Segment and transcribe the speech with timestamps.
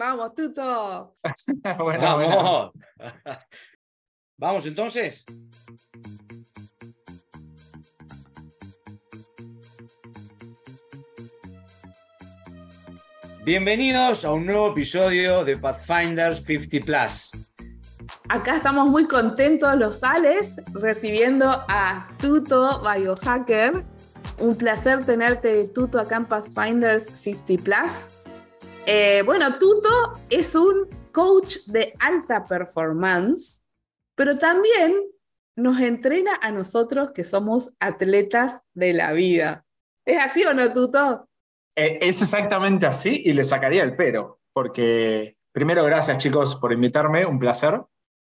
[0.00, 1.14] Vamos, Tuto.
[1.78, 2.70] bueno, Vamos.
[4.38, 5.26] Vamos entonces.
[13.44, 17.30] Bienvenidos a un nuevo episodio de Pathfinders 50 Plus.
[18.30, 23.84] Acá estamos muy contentos los Ales recibiendo a Tuto Biohacker.
[24.38, 28.19] Un placer tenerte, Tuto, acá en Pathfinders 50 Plus.
[28.92, 29.88] Eh, bueno, Tuto
[30.28, 33.68] es un coach de alta performance,
[34.16, 34.96] pero también
[35.54, 39.64] nos entrena a nosotros que somos atletas de la vida.
[40.04, 41.28] ¿Es así o no, Tuto?
[41.76, 47.24] Eh, es exactamente así y le sacaría el pero, porque primero gracias chicos por invitarme,
[47.24, 47.80] un placer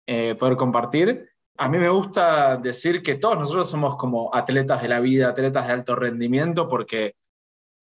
[0.07, 1.29] eh, poder compartir.
[1.57, 5.67] A mí me gusta decir que todos nosotros somos como atletas de la vida, atletas
[5.67, 7.15] de alto rendimiento, porque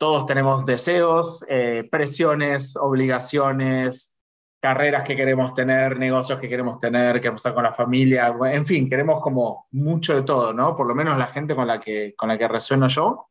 [0.01, 4.17] todos tenemos deseos, eh, presiones, obligaciones,
[4.59, 8.89] carreras que queremos tener, negocios que queremos tener, queremos estar con la familia, en fin,
[8.89, 10.75] queremos como mucho de todo, ¿no?
[10.75, 13.27] Por lo menos la gente con la que, con la que resueno yo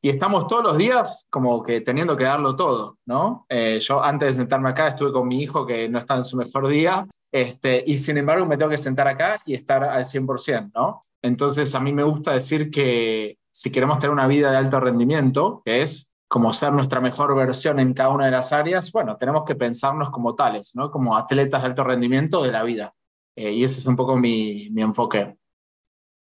[0.00, 3.44] y estamos todos los días como que teniendo que darlo todo, ¿no?
[3.50, 6.38] Eh, yo antes de sentarme acá estuve con mi hijo que no está en su
[6.38, 10.70] mejor día, este, y sin embargo me tengo que sentar acá y estar al 100%,
[10.74, 11.02] ¿no?
[11.20, 15.62] Entonces a mí me gusta decir que si queremos tener una vida de alto rendimiento,
[15.64, 19.44] que es como ser nuestra mejor versión en cada una de las áreas, bueno, tenemos
[19.46, 20.90] que pensarnos como tales, ¿no?
[20.90, 22.94] Como atletas de alto rendimiento de la vida.
[23.34, 25.38] Eh, y ese es un poco mi, mi enfoque.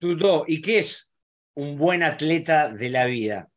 [0.01, 1.13] Tuto, ¿y qué es
[1.55, 3.49] un buen atleta de la vida?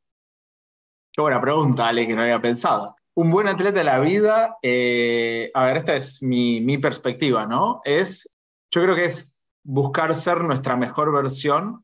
[1.11, 2.95] Qué buena pregunta, Ale, que no había pensado.
[3.15, 7.81] Un buen atleta de la vida, eh, a ver, esta es mi, mi, perspectiva, ¿no?
[7.83, 11.83] Es, yo creo que es buscar ser nuestra mejor versión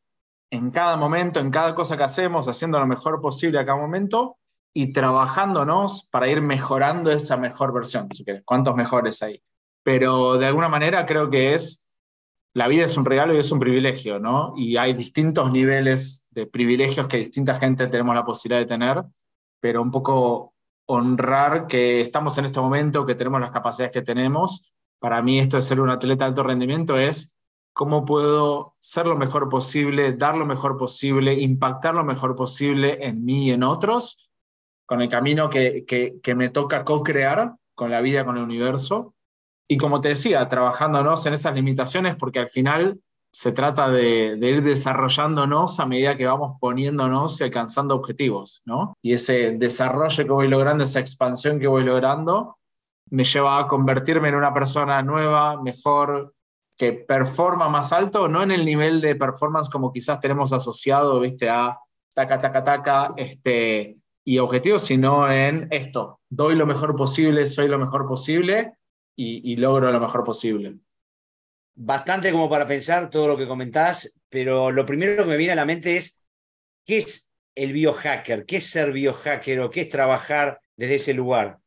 [0.51, 4.37] en cada momento, en cada cosa que hacemos, haciendo lo mejor posible a cada momento
[4.73, 8.43] y trabajándonos para ir mejorando esa mejor versión, si quieres.
[8.45, 9.41] ¿Cuántos mejores hay?
[9.83, 11.89] Pero de alguna manera creo que es,
[12.53, 14.53] la vida es un regalo y es un privilegio, ¿no?
[14.57, 19.03] Y hay distintos niveles de privilegios que distinta gente tenemos la posibilidad de tener
[19.59, 20.53] pero un poco
[20.87, 24.73] honrar que estamos en este momento, que tenemos las capacidades que tenemos.
[24.99, 27.37] Para mí esto de ser un atleta de alto rendimiento es
[27.79, 33.23] cómo puedo ser lo mejor posible, dar lo mejor posible, impactar lo mejor posible en
[33.23, 34.29] mí y en otros,
[34.85, 39.15] con el camino que, que, que me toca co-crear con la vida, con el universo.
[39.65, 42.99] Y como te decía, trabajándonos en esas limitaciones, porque al final
[43.31, 48.97] se trata de, de, ir desarrollándonos a medida que vamos poniéndonos y alcanzando objetivos, ¿no?
[49.01, 52.57] Y ese desarrollo que voy logrando, esa expansión que voy logrando,
[53.09, 56.33] me lleva a convertirme en una persona nueva, mejor,
[56.79, 61.47] que performa más alto, no en el nivel de performance como quizás tenemos asociado, viste,
[61.47, 61.77] a
[62.15, 67.77] taca, taca, taca, este, y objetivos, sino en esto, doy lo mejor posible, soy lo
[67.77, 68.73] mejor posible
[69.15, 70.79] y, y logro lo mejor posible
[71.81, 75.55] bastante como para pensar todo lo que comentás, pero lo primero que me viene a
[75.55, 76.21] la mente es,
[76.85, 78.45] ¿qué es el biohacker?
[78.45, 81.57] ¿Qué es ser biohacker o qué es trabajar desde ese lugar?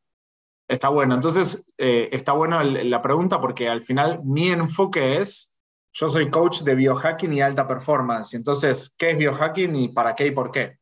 [0.67, 5.61] Está bueno, entonces eh, está bueno el, la pregunta porque al final mi enfoque es,
[5.91, 10.27] yo soy coach de biohacking y alta performance, entonces, ¿qué es biohacking y para qué
[10.27, 10.77] y por qué?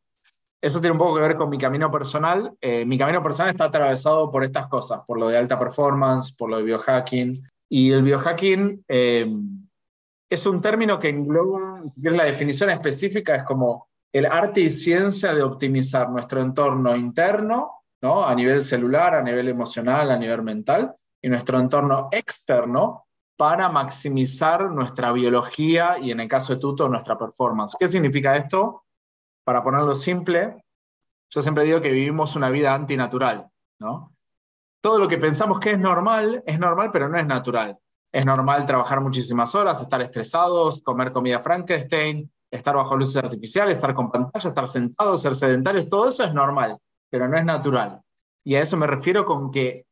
[0.61, 2.53] Eso tiene un poco que ver con mi camino personal.
[2.61, 6.51] Eh, mi camino personal está atravesado por estas cosas, por lo de alta performance, por
[6.51, 9.33] lo de biohacking, y el biohacking eh,
[10.29, 15.33] es un término que engloba, si la definición específica es como el arte y ciencia
[15.33, 18.25] de optimizar nuestro entorno interno, ¿no?
[18.25, 23.05] a nivel celular, a nivel emocional, a nivel mental, y nuestro entorno externo
[23.37, 27.75] para maximizar nuestra biología y en el caso de Tuto, nuestra performance.
[27.79, 28.83] ¿Qué significa esto?
[29.43, 30.63] Para ponerlo simple,
[31.29, 33.47] yo siempre digo que vivimos una vida antinatural,
[33.79, 34.11] ¿no?
[34.81, 37.77] todo lo que pensamos que es normal, es normal, pero no es natural.
[38.11, 43.93] Es normal trabajar muchísimas horas, estar estresados, comer comida Frankenstein, estar bajo luces artificiales, estar
[43.93, 46.77] con pantalla, estar sentados, ser sedentarios, todo eso es normal,
[47.11, 48.01] pero no es natural.
[48.43, 49.85] Y a eso me refiero con que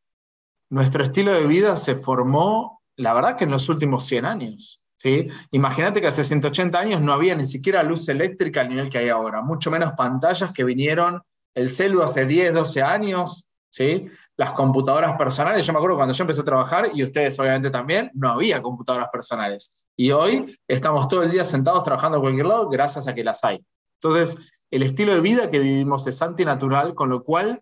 [0.71, 4.81] nuestro estilo de vida se formó, la verdad que en los últimos 100 años.
[4.97, 5.27] ¿sí?
[5.51, 9.09] Imagínate que hace 180 años no había ni siquiera luz eléctrica al nivel que hay
[9.09, 11.21] ahora, mucho menos pantallas que vinieron,
[11.53, 14.07] el celu hace 10, 12 años, ¿sí?
[14.37, 15.65] las computadoras personales.
[15.65, 19.09] Yo me acuerdo cuando yo empecé a trabajar, y ustedes obviamente también, no había computadoras
[19.09, 19.75] personales.
[19.97, 23.43] Y hoy estamos todo el día sentados trabajando en cualquier lado gracias a que las
[23.43, 23.61] hay.
[24.01, 24.37] Entonces,
[24.71, 27.61] el estilo de vida que vivimos es antinatural, con lo cual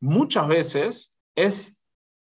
[0.00, 1.82] muchas veces es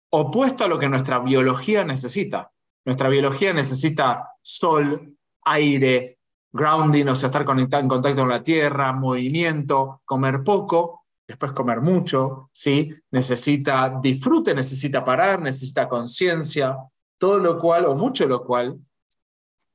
[0.09, 2.51] opuesto a lo que nuestra biología necesita.
[2.85, 5.15] Nuestra biología necesita sol,
[5.45, 6.19] aire,
[6.51, 11.81] grounding, o sea, estar conectado en contacto con la tierra, movimiento, comer poco, después comer
[11.81, 12.93] mucho, ¿sí?
[13.11, 16.77] necesita disfrute, necesita parar, necesita conciencia,
[17.17, 18.79] todo lo cual, o mucho lo cual,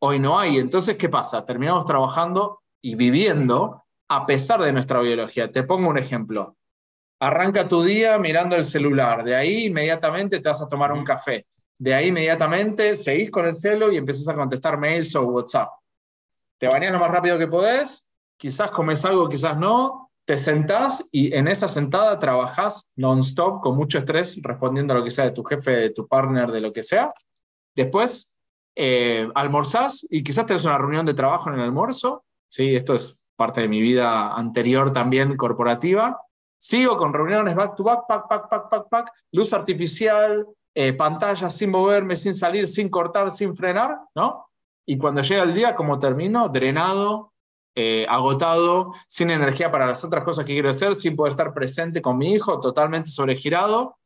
[0.01, 0.59] hoy no hay.
[0.59, 1.45] Entonces, ¿qué pasa?
[1.45, 3.82] Terminamos trabajando y viviendo
[4.15, 5.51] a pesar de nuestra biología.
[5.51, 6.57] Te pongo un ejemplo.
[7.19, 11.47] Arranca tu día mirando el celular, de ahí inmediatamente te vas a tomar un café,
[11.79, 15.71] de ahí inmediatamente seguís con el celo y empezás a contestar mails o WhatsApp.
[16.59, 21.33] Te bañas lo más rápido que podés, quizás comes algo, quizás no, te sentás y
[21.33, 25.45] en esa sentada trabajás non-stop con mucho estrés respondiendo a lo que sea de tu
[25.45, 27.13] jefe, de tu partner, de lo que sea.
[27.75, 28.37] Después
[28.75, 32.25] eh, almorzás y quizás tenés una reunión de trabajo en el almuerzo.
[32.49, 32.75] ¿sí?
[32.75, 36.21] Esto es parte de mi vida anterior también corporativa.
[36.59, 41.51] Sigo con reuniones back to back, pack, pack, pack, pack, pack, luz artificial, eh, pantalla
[41.51, 44.47] sin moverme, sin salir, sin cortar, sin frenar, ¿no?
[44.87, 47.33] Y cuando llega el día, como termino, drenado,
[47.75, 52.03] eh, agotado, sin energía para las otras cosas que quiero hacer, sin poder estar presente
[52.03, 53.97] con mi hijo, totalmente sobregirado.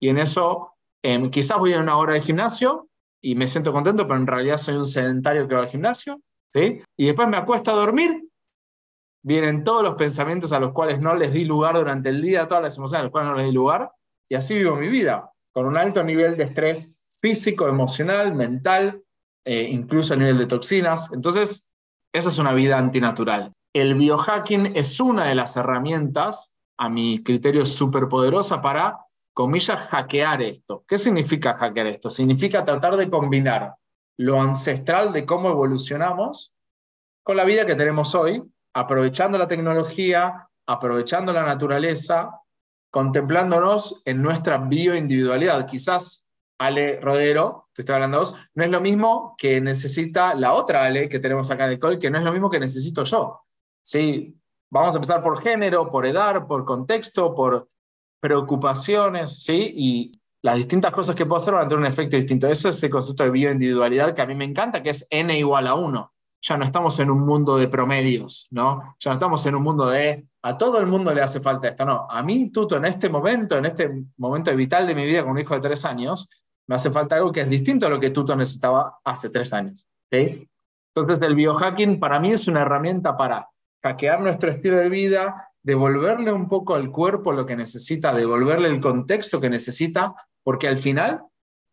[0.00, 2.88] Y en eso em, quizás voy a una hora de gimnasio
[3.20, 6.20] y me siento contento, pero en realidad soy un sedentario que va al gimnasio.
[6.54, 6.80] ¿sí?
[6.96, 8.27] Y después me acuesto a dormir.
[9.22, 12.62] Vienen todos los pensamientos a los cuales no les di lugar durante el día, todas
[12.62, 13.90] las emociones a las cuales no les di lugar.
[14.28, 19.02] Y así vivo mi vida, con un alto nivel de estrés físico, emocional, mental,
[19.44, 21.12] eh, incluso a nivel de toxinas.
[21.12, 21.72] Entonces,
[22.12, 23.52] esa es una vida antinatural.
[23.72, 28.98] El biohacking es una de las herramientas, a mi criterio súper poderosa, para,
[29.34, 30.84] comillas, hackear esto.
[30.86, 32.10] ¿Qué significa hackear esto?
[32.10, 33.74] Significa tratar de combinar
[34.18, 36.54] lo ancestral de cómo evolucionamos
[37.22, 38.42] con la vida que tenemos hoy,
[38.78, 42.30] aprovechando la tecnología, aprovechando la naturaleza,
[42.90, 45.66] contemplándonos en nuestra bioindividualidad.
[45.66, 50.84] Quizás Ale Rodero, te estoy hablando vos, no es lo mismo que necesita la otra
[50.84, 53.40] Ale que tenemos acá el call, que no es lo mismo que necesito yo.
[53.82, 54.36] ¿Sí?
[54.70, 57.68] Vamos a empezar por género, por edad, por contexto, por
[58.20, 59.72] preocupaciones, ¿sí?
[59.76, 62.46] Y las distintas cosas que puedo hacer van a tener un efecto distinto.
[62.48, 65.66] Ese es el concepto de bioindividualidad que a mí me encanta, que es n igual
[65.66, 66.12] a 1.
[66.40, 68.94] Ya no estamos en un mundo de promedios, ¿no?
[69.00, 71.84] Ya no estamos en un mundo de a todo el mundo le hace falta esto.
[71.84, 75.32] No, a mí, Tuto, en este momento, en este momento vital de mi vida con
[75.32, 76.30] un hijo de tres años,
[76.66, 79.88] me hace falta algo que es distinto a lo que Tuto necesitaba hace tres años.
[80.10, 83.48] Entonces, el biohacking para mí es una herramienta para
[83.82, 88.80] hackear nuestro estilo de vida, devolverle un poco al cuerpo lo que necesita, devolverle el
[88.80, 91.24] contexto que necesita, porque al final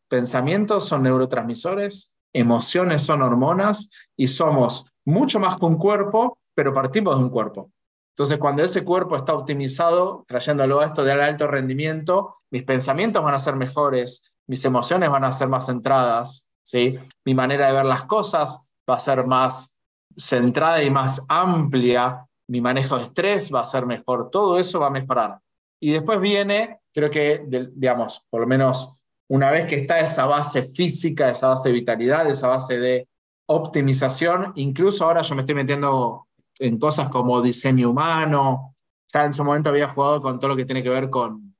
[0.10, 7.18] pensamientos son neurotransmisores, emociones son hormonas y somos mucho más que un cuerpo, pero partimos
[7.18, 7.72] de un cuerpo.
[8.14, 13.34] Entonces, cuando ese cuerpo está optimizado, trayéndolo a esto de alto rendimiento, mis pensamientos van
[13.34, 16.98] a ser mejores, mis emociones van a ser más centradas, ¿sí?
[17.26, 19.80] mi manera de ver las cosas va a ser más
[20.16, 24.88] centrada y más amplia, mi manejo de estrés va a ser mejor, todo eso va
[24.88, 25.40] a mejorar.
[25.80, 30.64] Y después viene, creo que, digamos, por lo menos una vez que está esa base
[30.64, 33.08] física, esa base de vitalidad, esa base de
[33.48, 36.28] optimización, incluso ahora yo me estoy metiendo
[36.60, 38.76] en cosas como diseño humano,
[39.12, 41.56] ya en su momento había jugado con todo lo que tiene que ver con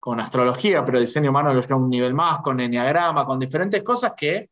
[0.00, 3.82] con astrología, pero diseño humano lo lleva a un nivel más, con enneagrama, con diferentes
[3.82, 4.48] cosas que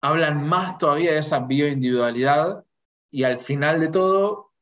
[0.00, 2.64] hablan más todavía de esa bioindividualidad.
[3.10, 4.52] Y al final de todo,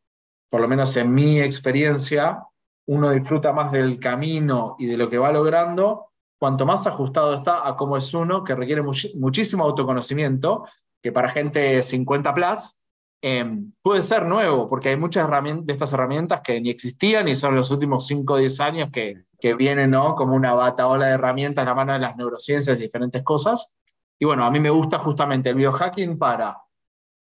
[0.49, 2.43] por lo menos en mi experiencia,
[2.87, 6.08] uno disfruta más del camino y de lo que va logrando,
[6.39, 10.65] cuanto más ajustado está a cómo es uno, que requiere muchísimo autoconocimiento,
[11.03, 12.79] que para gente 50 plus
[13.21, 17.57] em, puede ser nuevo, porque hay muchas de estas herramientas que ni existían y son
[17.57, 20.15] los últimos 5 o 10 años que que viene ¿no?
[20.15, 23.77] como una bataola de herramientas en la mano de las neurociencias y diferentes cosas.
[24.19, 26.61] Y bueno, a mí me gusta justamente el biohacking para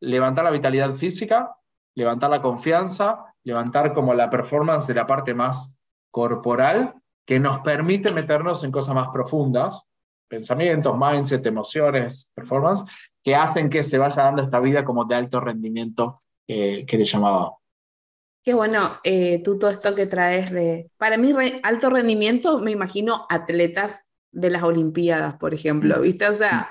[0.00, 1.56] levantar la vitalidad física,
[1.94, 5.78] levantar la confianza, levantar como la performance de la parte más
[6.10, 6.94] corporal,
[7.28, 9.87] que nos permite meternos en cosas más profundas,
[10.28, 12.85] pensamientos, mindset, emociones, performance,
[13.23, 17.52] que hacen que se vaya dando esta vida como de alto rendimiento que le llamaba.
[18.42, 20.90] Qué bueno, eh, tú todo esto que traes de...
[20.97, 26.00] Para mí, alto rendimiento, me imagino atletas de las Olimpiadas, por ejemplo, mm.
[26.00, 26.28] ¿viste?
[26.28, 26.66] O sea,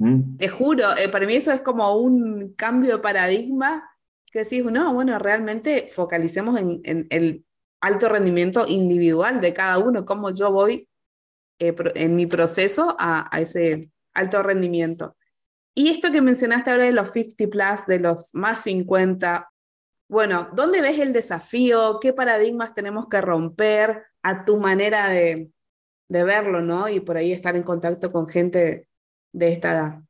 [0.00, 0.36] mm.
[0.36, 3.88] te juro, eh, para mí eso es como un cambio de paradigma
[4.30, 7.46] que decís, no, bueno, realmente focalicemos en, el
[7.80, 10.88] alto rendimiento individual de cada uno, cómo yo voy
[11.58, 15.16] eh, en mi proceso a, ese alto rendimiento.
[15.74, 19.50] Y esto que mencionaste ahora de los 50 plus, de los más 50,
[20.08, 21.98] bueno, ¿dónde ves el desafío?
[22.00, 25.50] ¿Qué paradigmas tenemos que romper a tu manera de,
[26.08, 26.88] verlo, ¿no?
[26.88, 28.88] Y por ahí estar en contacto con gente
[29.32, 30.00] de esta edad.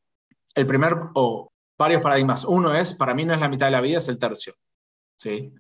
[0.55, 2.45] El primer, o varios paradigmas.
[2.45, 4.55] Uno es, para mí no es la mitad de la vida, es el tercio.
[5.19, 5.53] ¿sí?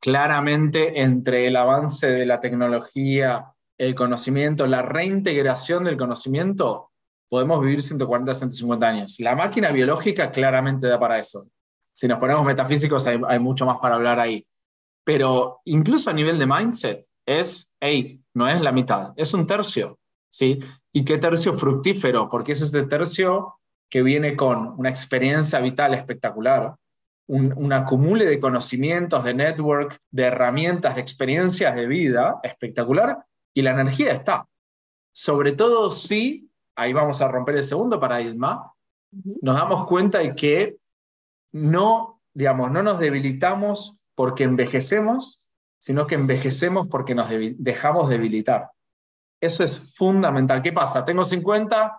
[0.00, 6.92] Claramente entre el avance de la tecnología, el conocimiento, la reintegración del conocimiento,
[7.28, 9.16] podemos vivir 140, 150 años.
[9.20, 11.46] La máquina biológica claramente da para eso.
[11.92, 14.46] Si nos ponemos metafísicos, hay, mucho más para hablar ahí.
[15.04, 19.98] Pero incluso a nivel de mindset, es, hey, no es la mitad, es un tercio.
[20.30, 20.60] ¿sí?
[20.92, 22.28] ¿Y qué tercio fructífero?
[22.28, 26.74] Porque es este tercio que viene con una experiencia vital espectacular,
[27.28, 33.62] un, un, acumule de conocimientos, de network, de herramientas, de experiencias de vida espectacular, y
[33.62, 34.46] la energía está.
[35.12, 38.72] Sobre todo si, ahí vamos a romper el segundo paradigma,
[39.40, 40.76] nos damos cuenta de que
[41.52, 45.46] no, digamos, no nos debilitamos porque envejecemos,
[45.78, 48.70] sino que envejecemos porque nos dejamos debilitar.
[49.40, 50.60] Eso es fundamental.
[50.62, 51.04] ¿Qué pasa?
[51.04, 51.98] Tengo 50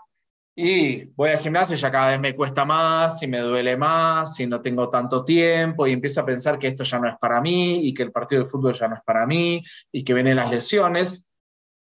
[0.60, 4.40] y voy al gimnasio y ya cada vez me cuesta más, y me duele más,
[4.40, 7.40] y no tengo tanto tiempo, y empiezo a pensar que esto ya no es para
[7.40, 10.38] mí, y que el partido de fútbol ya no es para mí, y que vienen
[10.38, 11.32] las lesiones.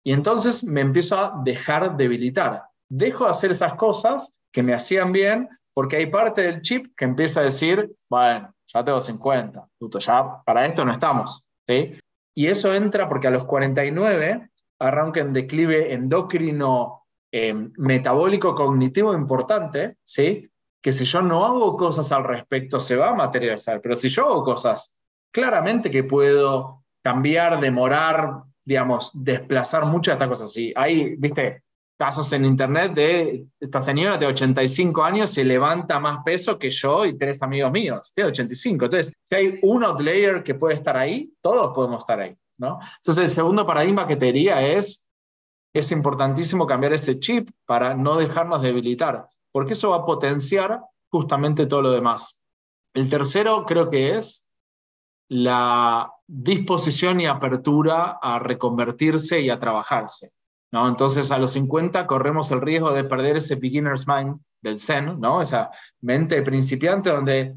[0.03, 2.65] Y entonces me empiezo a dejar debilitar.
[2.87, 7.05] Dejo de hacer esas cosas que me hacían bien, porque hay parte del chip que
[7.05, 11.47] empieza a decir, bueno, ya tengo 50, ya para esto no estamos.
[11.67, 11.95] ¿sí?
[12.35, 17.00] Y eso entra porque a los 49 arranca en declive endocrino
[17.31, 20.49] em, metabólico cognitivo importante, ¿sí?
[20.81, 24.25] que si yo no hago cosas al respecto se va a materializar, pero si yo
[24.25, 24.95] hago cosas,
[25.31, 30.53] claramente que puedo cambiar, demorar, digamos, desplazar muchas de estas cosas.
[30.53, 31.63] Sí, hay, viste,
[31.97, 37.05] casos en internet de esta señora de 85 años se levanta más peso que yo
[37.05, 38.85] y tres amigos míos, tiene 85.
[38.85, 42.35] Entonces, si hay un outlayer que puede estar ahí, todos podemos estar ahí.
[42.57, 45.10] Entonces, el segundo paradigma que te diría es,
[45.73, 51.65] es importantísimo cambiar ese chip para no dejarnos debilitar, porque eso va a potenciar justamente
[51.65, 52.41] todo lo demás.
[52.93, 54.49] El tercero creo que es
[55.29, 60.31] la disposición y apertura a reconvertirse y a trabajarse.
[60.71, 60.87] ¿no?
[60.87, 65.41] Entonces, a los 50 corremos el riesgo de perder ese beginner's mind del Zen, ¿no?
[65.41, 67.55] esa mente principiante donde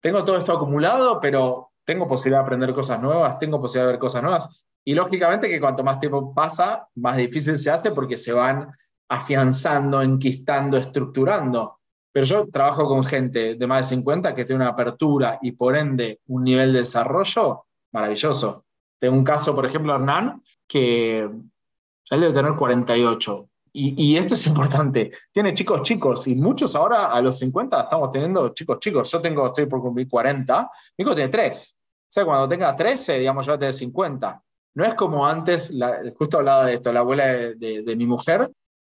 [0.00, 4.00] tengo todo esto acumulado, pero tengo posibilidad de aprender cosas nuevas, tengo posibilidad de ver
[4.00, 4.64] cosas nuevas.
[4.84, 8.70] Y lógicamente que cuanto más tiempo pasa, más difícil se hace porque se van
[9.08, 11.78] afianzando, enquistando, estructurando.
[12.12, 15.76] Pero yo trabajo con gente de más de 50 que tiene una apertura y por
[15.76, 18.64] ende un nivel de desarrollo maravilloso.
[18.98, 23.48] Tengo un caso, por ejemplo, Hernán, que él debe tener 48.
[23.72, 25.12] Y, y, esto es importante.
[25.32, 29.10] Tiene chicos chicos y muchos ahora a los 50 estamos teniendo chicos chicos.
[29.10, 30.70] Yo tengo, estoy por cumplir 40.
[30.98, 31.76] Mi hijo tiene 3.
[31.76, 34.42] O sea, cuando tenga 13, digamos, yo voy a tener 50.
[34.74, 35.74] No es como antes,
[36.16, 38.50] justo hablaba de esto, la abuela de, mi mujer,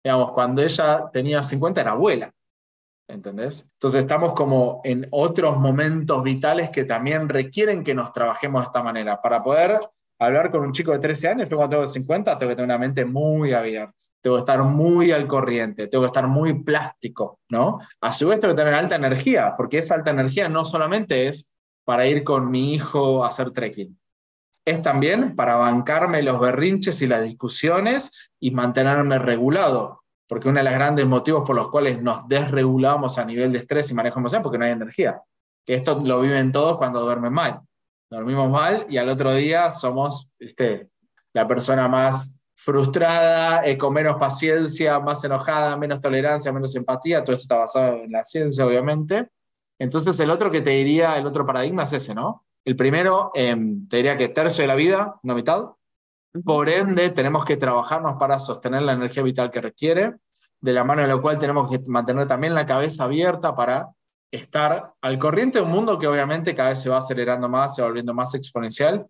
[0.05, 2.33] digamos, cuando ella tenía 50 era abuela.
[3.09, 3.69] ¿Entendés?
[3.75, 8.83] Entonces estamos como en otros momentos vitales que también requieren que nos trabajemos de esta
[8.83, 9.21] manera.
[9.21, 9.79] Para poder
[10.19, 12.79] hablar con un chico de 13 años, yo cuando tengo 50 tengo que tener una
[12.79, 17.81] mente muy abierta, tengo que estar muy al corriente, tengo que estar muy plástico, ¿no?
[18.01, 21.53] A su vez tengo que tener alta energía, porque esa alta energía no solamente es
[21.85, 23.99] para ir con mi hijo a hacer trekking.
[24.65, 30.65] Es también para bancarme los berrinches y las discusiones y mantenerme regulado, porque uno de
[30.65, 34.43] los grandes motivos por los cuales nos desregulamos a nivel de estrés y manejo emocional
[34.43, 35.21] porque no hay energía.
[35.65, 37.61] Que esto lo viven todos cuando duermen mal.
[38.09, 40.89] Dormimos mal y al otro día somos este,
[41.33, 47.25] la persona más frustrada, eh, con menos paciencia, más enojada, menos tolerancia, menos empatía.
[47.25, 49.29] Todo esto está basado en la ciencia, obviamente.
[49.79, 52.45] Entonces, el otro que te diría, el otro paradigma es ese, ¿no?
[52.65, 55.67] El primero, em, te diría que tercio de la vida, no mitad.
[56.45, 60.15] Por ende, tenemos que trabajarnos para sostener la energía vital que requiere,
[60.61, 63.89] de la mano de lo cual tenemos que mantener también la cabeza abierta para
[64.31, 67.83] estar al corriente de un mundo que obviamente cada vez se va acelerando más, se
[67.83, 69.07] va volviendo más exponencial,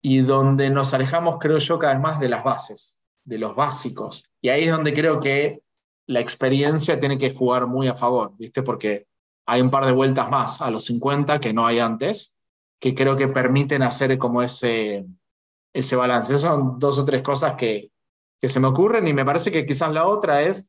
[0.00, 4.30] y donde nos alejamos, creo yo, cada vez más de las bases, de los básicos.
[4.40, 5.62] Y ahí es donde creo que
[6.06, 8.62] la experiencia tiene que jugar muy a favor, ¿viste?
[8.62, 9.08] Porque
[9.46, 12.35] hay un par de vueltas más a los 50 que no hay antes,
[12.80, 15.06] que creo que permiten hacer como ese,
[15.72, 16.34] ese balance.
[16.34, 17.90] Esas son dos o tres cosas que,
[18.40, 20.62] que se me ocurren y me parece que quizás la otra es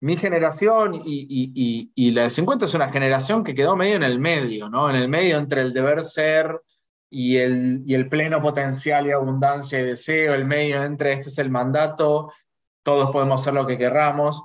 [0.00, 4.02] mi generación y, y, y, la de 50 es una generación que quedó medio en
[4.02, 4.90] el medio, ¿no?
[4.90, 6.60] En el medio entre el deber ser
[7.08, 11.38] y el, y el pleno potencial y abundancia y deseo, el medio entre este es
[11.38, 12.32] el mandato,
[12.82, 14.42] todos podemos hacer lo que querramos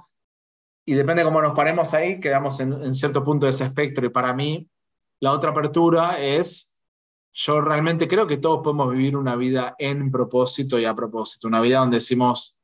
[0.89, 4.07] y depende de cómo nos paremos ahí, quedamos en, cierto punto de ese espectro.
[4.07, 4.67] Y para mí,
[5.19, 6.77] la otra apertura es,
[7.33, 11.61] yo realmente creo que todos podemos vivir una vida en propósito y a propósito, una
[11.61, 12.59] vida donde decimos,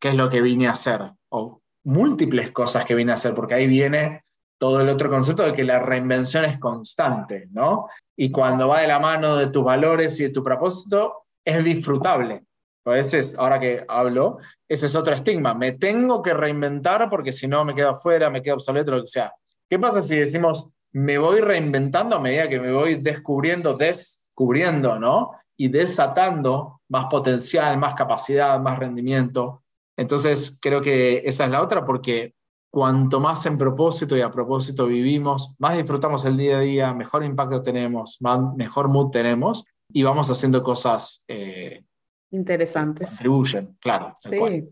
[0.00, 1.12] ¿qué es lo que vine a hacer?
[1.30, 4.24] O múltiples cosas que vine a hacer, porque ahí viene
[4.58, 7.88] todo el otro concepto de que la reinvención es constante, ¿no?
[8.16, 12.44] Y cuando va de la mano de tus valores y de tu propósito, es disfrutable.
[12.86, 14.38] A veces, ahora que hablo,
[14.68, 15.54] ese es otro estigma.
[15.54, 19.06] Me tengo que reinventar porque si no me quedo afuera, me quedo obsoleto, lo que
[19.06, 19.32] sea.
[19.68, 25.32] ¿Qué pasa si decimos, me voy reinventando a medida que me voy descubriendo, descubriendo, ¿no?
[25.56, 29.64] Y desatando más potencial, más capacidad, más rendimiento.
[29.96, 32.34] Entonces, creo que esa es la otra porque
[32.70, 37.24] cuanto más en propósito y a propósito vivimos, más disfrutamos el día a día, mejor
[37.24, 41.84] impacto tenemos, más, mejor mood tenemos y vamos haciendo cosas eh,
[42.30, 43.10] interesantes.
[43.10, 44.14] Contribuyen, claro.
[44.18, 44.68] Sí,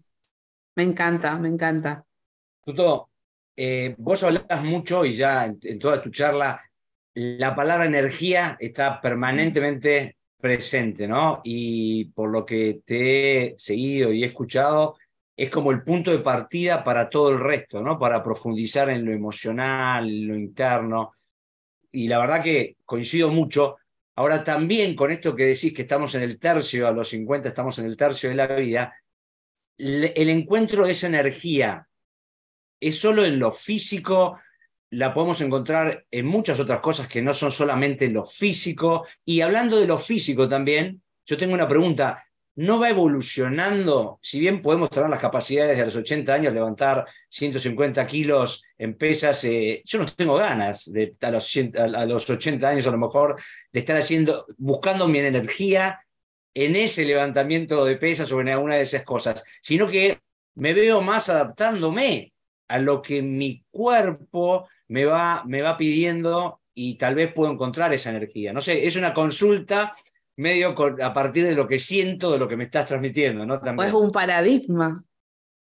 [0.77, 2.05] me encanta, me encanta.
[2.65, 3.11] Tuto,
[3.57, 6.61] eh, vos hablas mucho y ya en, toda tu charla,
[7.15, 11.41] la palabra energía está permanentemente presente, ¿no?
[11.45, 14.97] Y por lo que te he seguido y he escuchado,
[15.37, 17.99] es como el punto de partida para todo el resto, ¿no?
[17.99, 21.15] Para profundizar en lo emocional, en lo interno.
[21.93, 23.77] Y la verdad que coincido mucho.
[24.17, 27.79] Ahora también con esto que decís que estamos en el tercio, a los 50 estamos
[27.79, 28.95] en el tercio de la vida,
[29.79, 31.89] el encuentro de esa energía
[32.83, 34.41] es solo en lo físico,
[34.91, 39.07] la podemos encontrar en muchas otras cosas que no son solamente lo físico.
[39.25, 42.25] Y hablando de lo físico también, yo tengo una pregunta.
[42.57, 47.07] No va evolucionando, si bien podemos tener las capacidades de a los 80 años levantar
[47.31, 52.69] 150 kilos en pesas, eh, yo no tengo ganas de a los, a los 80
[52.69, 53.41] años a lo mejor
[53.73, 56.05] de estar haciendo, buscando mi energía
[56.53, 60.19] en ese levantamiento de pesas o en alguna de esas cosas, sino que
[60.57, 62.33] me veo más adaptándome
[62.69, 67.93] a lo que mi cuerpo me va, me va pidiendo y tal vez puedo encontrar
[67.93, 68.53] esa energía.
[68.53, 69.95] No sé, es una consulta
[70.37, 73.61] medio a partir de lo que siento, de lo que me estás transmitiendo, ¿no?
[73.83, 74.95] Es un paradigma.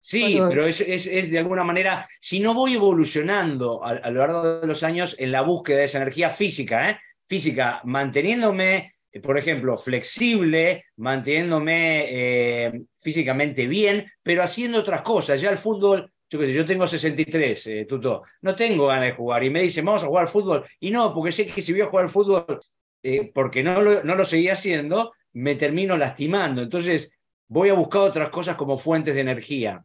[0.05, 4.67] Sí, pero es, es, de alguna manera, si no voy evolucionando a, lo largo de
[4.67, 6.99] los años en la búsqueda de esa energía física, ¿eh?
[7.29, 15.41] física, manteniéndome, por ejemplo, flexible, manteniéndome eh, físicamente bien, pero haciendo otras cosas.
[15.41, 19.13] Ya el fútbol, yo qué sé, yo tengo 63, eh, Tuto, no tengo ganas de
[19.13, 20.65] jugar y me dicen, vamos a jugar fútbol.
[20.81, 22.59] Y no, porque sé que si voy a jugar fútbol
[23.03, 26.63] eh, porque no lo, no lo seguía haciendo, me termino lastimando.
[26.63, 29.85] Entonces, voy a buscar otras cosas como fuentes de energía.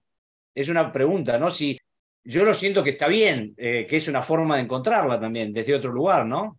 [0.55, 1.49] Es una pregunta, ¿no?
[1.49, 1.77] Si
[2.23, 5.75] yo lo siento que está bien, eh, que es una forma de encontrarla también desde
[5.75, 6.57] otro lugar, ¿no?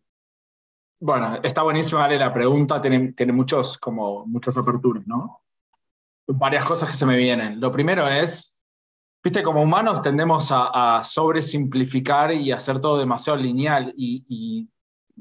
[1.00, 5.40] Bueno, está buenísima la pregunta, tiene, tiene muchos, como, muchas aperturas, ¿no?
[6.26, 7.58] Varias cosas que se me vienen.
[7.58, 8.57] Lo primero es,
[9.22, 14.68] viste, como humanos tendemos a, a sobresimplificar y hacer todo demasiado lineal y, y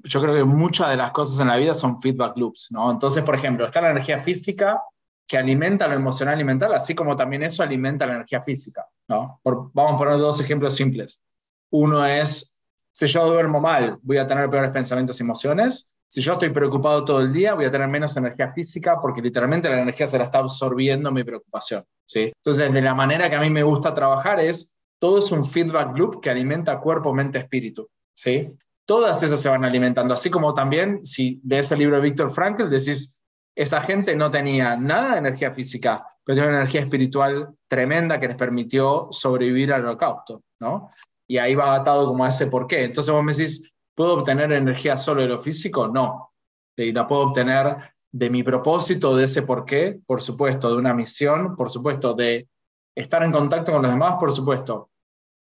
[0.04, 2.92] yo creo que muchas de las cosas en la vida son feedback loops, ¿no?
[2.92, 4.82] Entonces, por ejemplo, está la energía física
[5.28, 9.42] que alimenta lo emocional y mental, así como también eso alimenta la energía física, ¿no?
[9.44, 11.22] vamos a poner dos ejemplos simples.
[11.70, 15.94] Uno es, si yo duermo mal, voy a tener peores pensamientos y emociones.
[16.10, 19.70] Si yo estoy preocupado todo el día, voy a tener menos energía física porque literalmente
[19.70, 22.32] la energía se la está absorbiendo mi preocupación, ¿sí?
[22.36, 25.98] Entonces, de la manera que a mí me gusta trabajar es, todo es un feedback
[25.98, 28.58] loop que alimenta cuerpo, mente, espíritu, ¿sí?
[28.88, 30.13] todas esas se van alimentando.
[30.13, 33.22] Así como también, si lees el libro de Víctor Frankl, decís,
[33.54, 38.30] esa gente no tenía nada de energía física, pero tenía una energía espiritual tremenda que
[38.30, 40.91] les permitió sobrevivir al holocausto, ¿no?
[41.28, 42.86] Y ahí va atado como a ese por qué.
[42.86, 45.88] Entonces vos me decís, ¿puedo obtener energía solo de lo físico?
[45.88, 46.32] No.
[46.78, 47.78] Y la puedo obtener
[48.12, 52.48] de mi propósito, de ese por qué, por supuesto, de una misión, por supuesto, de
[52.96, 54.92] estar en contacto con los demás, por supuesto.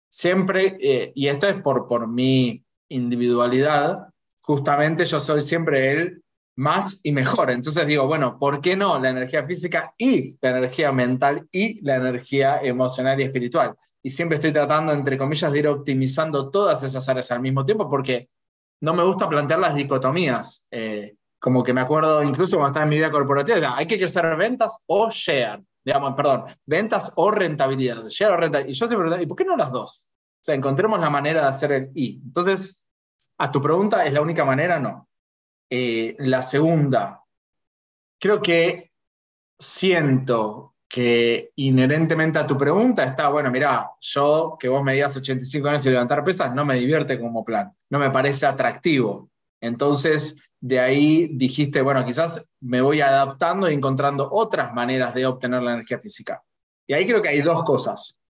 [0.09, 4.07] Siempre, eh, y esto es por, por mi individualidad,
[4.41, 6.23] justamente yo soy siempre el
[6.55, 7.51] más y mejor.
[7.51, 11.97] Entonces digo, bueno, ¿por qué no la energía física y la energía mental y la
[11.97, 13.75] energía emocional y espiritual?
[14.01, 17.89] Y siempre estoy tratando, entre comillas, de ir optimizando todas esas áreas al mismo tiempo
[17.89, 18.29] porque
[18.85, 20.67] no me gusta plantear las dicotomías.
[20.69, 23.97] Eh, como que me acuerdo incluso cuando estaba en mi vida corporativa, ya, hay que
[23.97, 28.59] crecer ventas o share, digamos, perdón, ventas o rentabilidad, share o.
[28.69, 30.07] Y yo siempre ¿y por qué no las dos?
[30.07, 32.21] O sea, encontremos la manera de hacer el I.
[32.23, 32.87] Entonces,
[33.39, 34.79] a tu pregunta, ¿es la única manera?
[34.79, 35.09] No.
[35.67, 37.23] Eh, la segunda,
[38.19, 38.91] creo que
[39.57, 45.67] siento que inherentemente a tu pregunta está, bueno, mira, yo que vos me digas 85
[45.67, 49.29] años y levantar pesas no me divierte como plan, no me parece atractivo.
[49.59, 55.61] Entonces, de ahí dijiste, bueno, quizás me voy adaptando y encontrando otras maneras de obtener
[55.63, 56.41] la energía física.
[56.87, 58.21] Y ahí creo que hay dos cosas.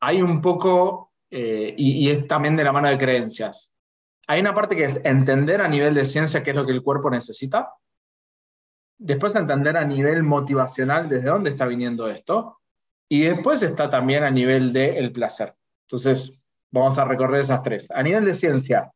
[0.00, 3.74] Hay un poco eh, y, es también de la mano de creencias.
[4.28, 6.82] Hay una parte que es entender a nivel de ciencia qué es lo que el
[6.82, 7.72] cuerpo necesita.
[8.98, 12.60] Después entender a nivel motivacional desde dónde está viniendo esto.
[13.08, 15.54] Y después está también a nivel del el placer.
[15.82, 17.88] Entonces, vamos a recorrer esas tres.
[17.90, 18.90] A nivel de ciencia,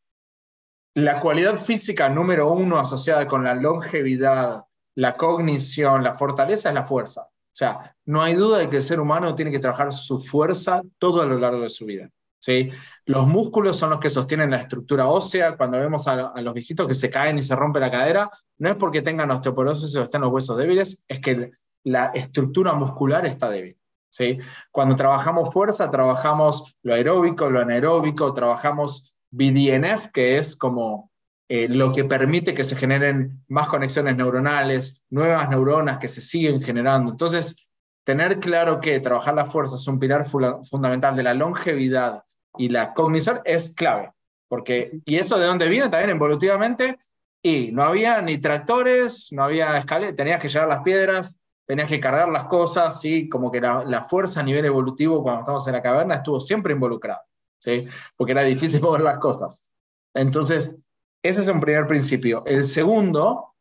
[0.95, 4.65] la cualidad física número uno asociada con la longevidad,
[4.97, 7.23] la cognición, la fortaleza es la fuerza.
[7.23, 10.83] O sea, no hay duda de que el ser humano tiene que trabajar su fuerza
[10.99, 12.11] todo a lo largo de su vida.
[12.41, 12.71] ¿Sí?
[13.07, 15.57] Los músculos son los que sostienen la estructura ósea.
[15.57, 18.77] Cuando vemos a, los viejitos que se caen y se rompe la cadera, no es
[18.77, 21.53] porque tengan osteoporosis o estén los huesos débiles, es que
[21.85, 23.77] la estructura muscular está débil.
[24.11, 24.39] ¿sí?
[24.73, 31.11] Cuando trabajamos fuerza, trabajamos lo aeróbico, lo anaeróbico, trabajamos BDNF, que es como
[31.49, 36.63] eh, lo que permite que se generen más conexiones neuronales, nuevas neuronas que se siguen
[36.63, 37.11] generando.
[37.11, 37.73] Entonces,
[38.05, 42.23] tener claro que trabajar la fuerza es un pilar fundamental de la longevidad
[42.61, 44.13] y la cognición es clave.
[44.47, 45.89] Porque, ¿Y eso de dónde viene?
[45.89, 46.99] También evolutivamente.
[47.43, 51.99] Y no había ni tractores, no había escaleras, tenías que llevar las piedras, tenías que
[51.99, 53.31] cargar las cosas, ¿sí?
[53.31, 56.75] como que la, la fuerza a nivel evolutivo cuando estamos en la caverna estuvo siempre
[56.75, 57.23] involucrada.
[57.61, 57.87] ¿sí?
[58.15, 59.67] Porque era difícil mover las cosas.
[60.13, 60.77] Entonces,
[61.23, 62.43] ese es un primer principio.
[62.45, 63.55] El segundo,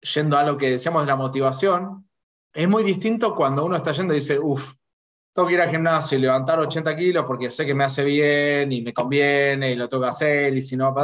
[0.00, 2.08] yendo a lo que decíamos de la motivación,
[2.54, 4.76] es muy distinto cuando uno está yendo y dice, uff,
[5.36, 8.72] tengo que ir al gimnasio y levantar 80 kilos porque sé que me hace bien
[8.72, 10.94] y me conviene y lo tengo que hacer y si no,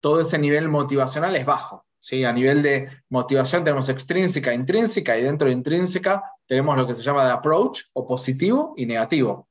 [0.00, 1.86] todo ese nivel motivacional es bajo.
[1.98, 2.24] ¿sí?
[2.24, 7.02] A nivel de motivación tenemos extrínseca, intrínseca y dentro de intrínseca tenemos lo que se
[7.02, 9.48] llama de approach o positivo y negativo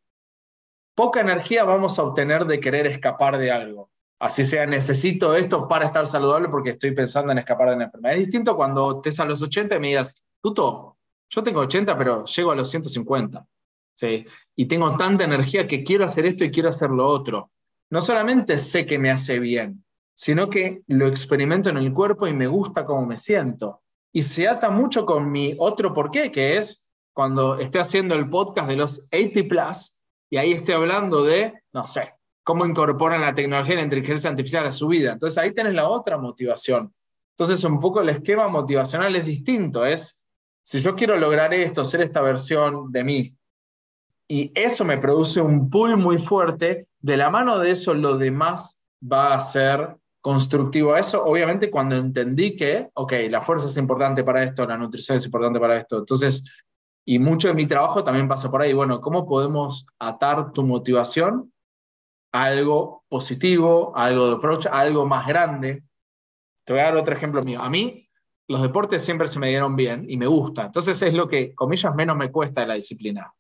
[1.00, 3.90] poca energía vamos a obtener de querer escapar de algo.
[4.20, 8.18] Así sea, necesito esto para estar saludable porque estoy pensando en escapar de una enfermedad.
[8.18, 10.98] Es distinto cuando estés a los 80 y me digas, Tuto,
[11.30, 13.48] yo tengo 80, pero llego a los 150.
[14.00, 14.26] ¿Sí?
[14.56, 17.52] Y tengo tanta energía que quiero hacer esto y quiero hacer lo otro.
[17.90, 19.84] No solamente sé que me hace bien,
[20.14, 23.82] sino que lo experimento en el cuerpo y me gusta cómo me siento.
[24.14, 28.70] Y se ata mucho con mi otro porqué, que es cuando esté haciendo el podcast
[28.70, 32.10] de los 80 plus, y ahí estoy hablando de, no sé,
[32.44, 35.12] cómo incorporan la tecnología y la inteligencia artificial a su vida.
[35.12, 36.94] Entonces ahí tenés la otra motivación.
[37.32, 40.26] Entonces un poco el esquema motivacional es distinto, es,
[40.64, 43.39] si yo quiero lograr esto, ser esta versión de mí,
[44.30, 48.86] y eso me produce un pull muy fuerte, de la mano de eso lo demás
[49.02, 54.24] va a ser constructivo a eso, obviamente cuando entendí que, ok, la fuerza es importante
[54.24, 56.44] para esto, la nutrición es importante para esto, entonces
[57.10, 58.72] y mucho de mi trabajo también pasa por ahí.
[58.72, 61.52] Bueno, ¿cómo podemos atar tu motivación
[62.32, 65.82] a algo positivo, algo de approach, algo más grande?
[66.64, 67.64] Te voy a dar otro ejemplo mío.
[67.64, 68.08] A mí,
[68.48, 70.66] los deportes siempre se me dieron bien y me gusta.
[70.66, 73.34] Entonces es lo que, comillas, menos me cuesta de la disciplina.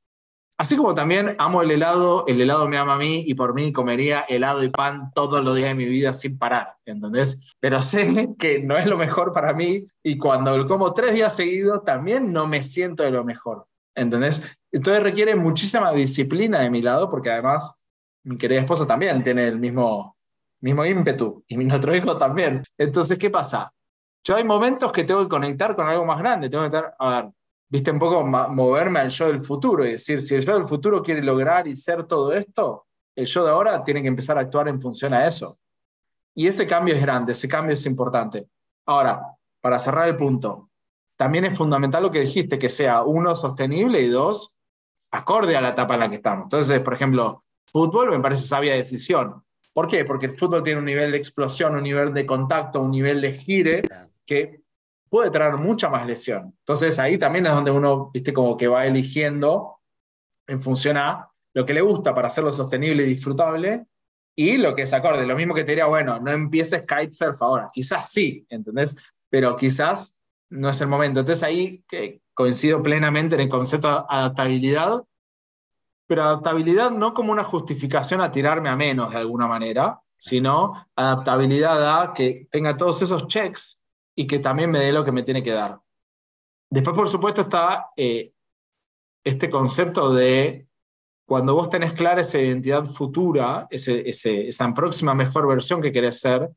[0.59, 3.71] Así como también amo el helado, el helado me ama a mí y por mí
[3.71, 7.55] comería helado y pan todos los días de mi vida sin parar, ¿entendés?
[7.61, 11.33] Pero sé que no es lo mejor para mí y cuando lo como tres días
[11.33, 14.43] seguidos también no me siento de lo mejor, ¿entendés?
[14.69, 17.87] Entonces requiere muchísima disciplina de mi lado porque además
[18.25, 20.17] mi querida esposa también tiene el mismo,
[20.59, 22.63] mismo ímpetu y mi nuestro hijo también.
[22.77, 23.71] Entonces, ¿qué pasa?
[24.25, 27.09] Yo hay momentos que tengo que conectar con algo más grande, tengo que estar, a
[27.09, 27.31] ver,
[27.69, 31.01] viste, un poco moverme al yo del futuro y decir, si el yo del futuro
[31.03, 34.67] quiere lograr y ser todo esto, el yo de ahora tiene que empezar a actuar
[34.67, 35.57] en función a eso.
[36.35, 38.47] Y ese cambio es grande, ese cambio es importante.
[38.85, 39.21] Ahora,
[39.61, 40.69] para cerrar el punto,
[41.15, 44.55] también es fundamental lo que dijiste, que sea uno sostenible y dos
[45.11, 46.45] acorde a la etapa en la que estamos.
[46.45, 49.43] Entonces, por ejemplo, fútbol me parece sabia decisión.
[49.73, 50.05] ¿Por qué?
[50.05, 53.33] Porque el fútbol tiene un nivel de explosión, un nivel de contacto, un nivel de
[53.33, 53.81] gire
[54.25, 54.61] que
[55.09, 56.53] puede traer mucha más lesión.
[56.59, 59.79] Entonces ahí también es donde uno, viste, como que va eligiendo
[60.47, 63.85] en función a lo que le gusta para hacerlo sostenible y disfrutable
[64.35, 65.25] y lo que es acorde.
[65.25, 67.67] Lo mismo que te diría, bueno, no empieces kitesurf ahora.
[67.73, 68.95] Quizás sí, ¿entendés?
[69.29, 71.19] Pero quizás no es el momento.
[71.19, 75.03] Entonces ahí que coincido plenamente en el concepto de adaptabilidad,
[76.07, 82.01] pero adaptabilidad no como una justificación a tirarme a menos de alguna manera, sino adaptabilidad
[82.01, 83.78] a que tenga todos esos checks
[84.19, 85.79] y que también me dé lo que me tiene que dar.
[86.69, 88.33] Después, por supuesto, está eh,
[89.23, 90.67] este concepto de
[91.25, 96.49] cuando vos tenés clara esa identidad futura, ese, esa próxima mejor versión que querés ser,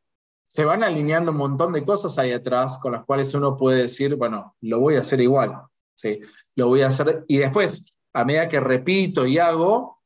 [0.48, 4.16] se van alineando un montón de cosas ahí atrás con las cuales uno puede decir,
[4.16, 5.57] bueno, lo voy a hacer igual,
[5.94, 6.18] ¿sí?
[6.57, 7.25] lo voy a hacer.
[7.29, 10.03] Y después, a medida que repito y hago,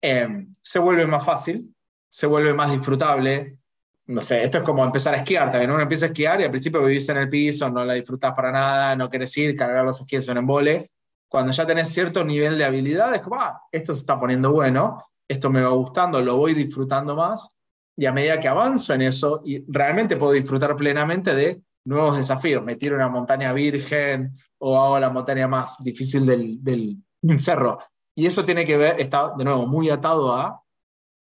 [0.00, 1.76] em, se vuelve más fácil,
[2.08, 3.58] se vuelve más disfrutable,
[4.06, 5.70] no sé, esto es como empezar a esquiar también.
[5.70, 8.52] Uno empieza a esquiar y al principio vivís en el piso, no la disfrutas para
[8.52, 10.90] nada, no querés ir, cargar los esquíes en embole.
[11.28, 15.02] Cuando ya tenés cierto nivel de habilidad, es como, ah, esto se está poniendo bueno,
[15.26, 17.56] esto me va gustando, lo voy disfrutando más.
[17.96, 22.62] Y a medida que avanzo en eso, y realmente puedo disfrutar plenamente de nuevos desafíos.
[22.62, 26.98] Me tiro una montaña virgen o hago la montaña más difícil del, del
[27.38, 27.78] cerro.
[28.14, 30.63] Y eso tiene que ver, está de nuevo muy atado a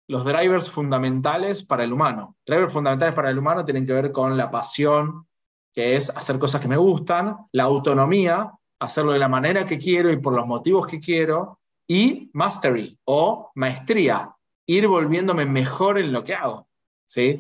[0.08, 2.36] los drivers fundamentales para el humano.
[2.46, 5.28] Drivers fundamentales para el humano tienen que ver con la pasión,
[5.74, 10.12] que es hacer cosas que me gustan, la autonomía, hacerlo de la manera que quiero
[10.12, 14.34] y por los motivos que quiero, y mastery o maestría,
[14.66, 16.68] ir volviéndome mejor en lo que hago.
[17.06, 17.40] ¿sí?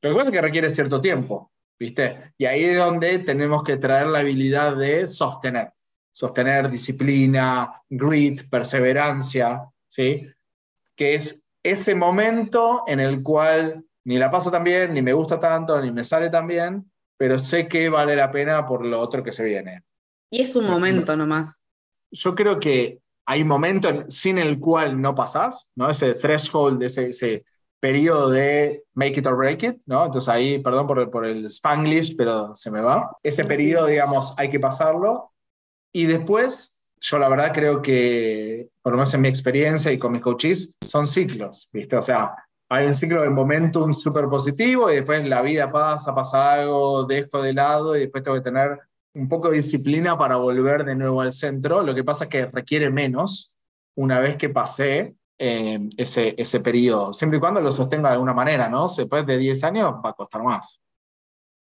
[0.00, 2.32] Lo que pasa es que requiere cierto tiempo, ¿viste?
[2.38, 5.72] Y ahí es donde tenemos que traer la habilidad de sostener,
[6.12, 10.26] sostener disciplina, grit, perseverancia, ¿sí?
[10.96, 15.38] Que es ese momento en el cual ni la paso tan bien, ni me gusta
[15.38, 19.22] tanto, ni me sale tan bien, pero sé que vale la pena por lo otro
[19.22, 19.84] que se viene.
[20.30, 21.64] Y es un momento nomás.
[22.10, 25.88] Yo creo que hay momentos sin el cual no pasás, ¿no?
[25.88, 27.44] Ese threshold, ese, ese
[27.78, 30.04] periodo de make it or break it, ¿no?
[30.04, 33.16] Entonces ahí, perdón por, por el spanglish, pero se me va.
[33.22, 35.32] Ese periodo, digamos, hay que pasarlo.
[35.92, 40.12] Y después, yo la verdad creo que, por lo menos en mi experiencia y con
[40.12, 41.96] mis coaches, son ciclos, ¿viste?
[41.96, 42.32] O sea,
[42.68, 47.18] hay un ciclo de momentum súper positivo y después la vida pasa, pasa algo, de
[47.18, 48.78] esto de lado y después tengo que tener
[49.14, 51.82] un poco de disciplina para volver de nuevo al centro.
[51.82, 53.58] Lo que pasa es que requiere menos
[53.96, 58.32] una vez que pasé eh, ese, ese periodo, siempre y cuando lo sostenga de alguna
[58.32, 58.86] manera, ¿no?
[58.86, 60.80] Después de 10 años va a costar más.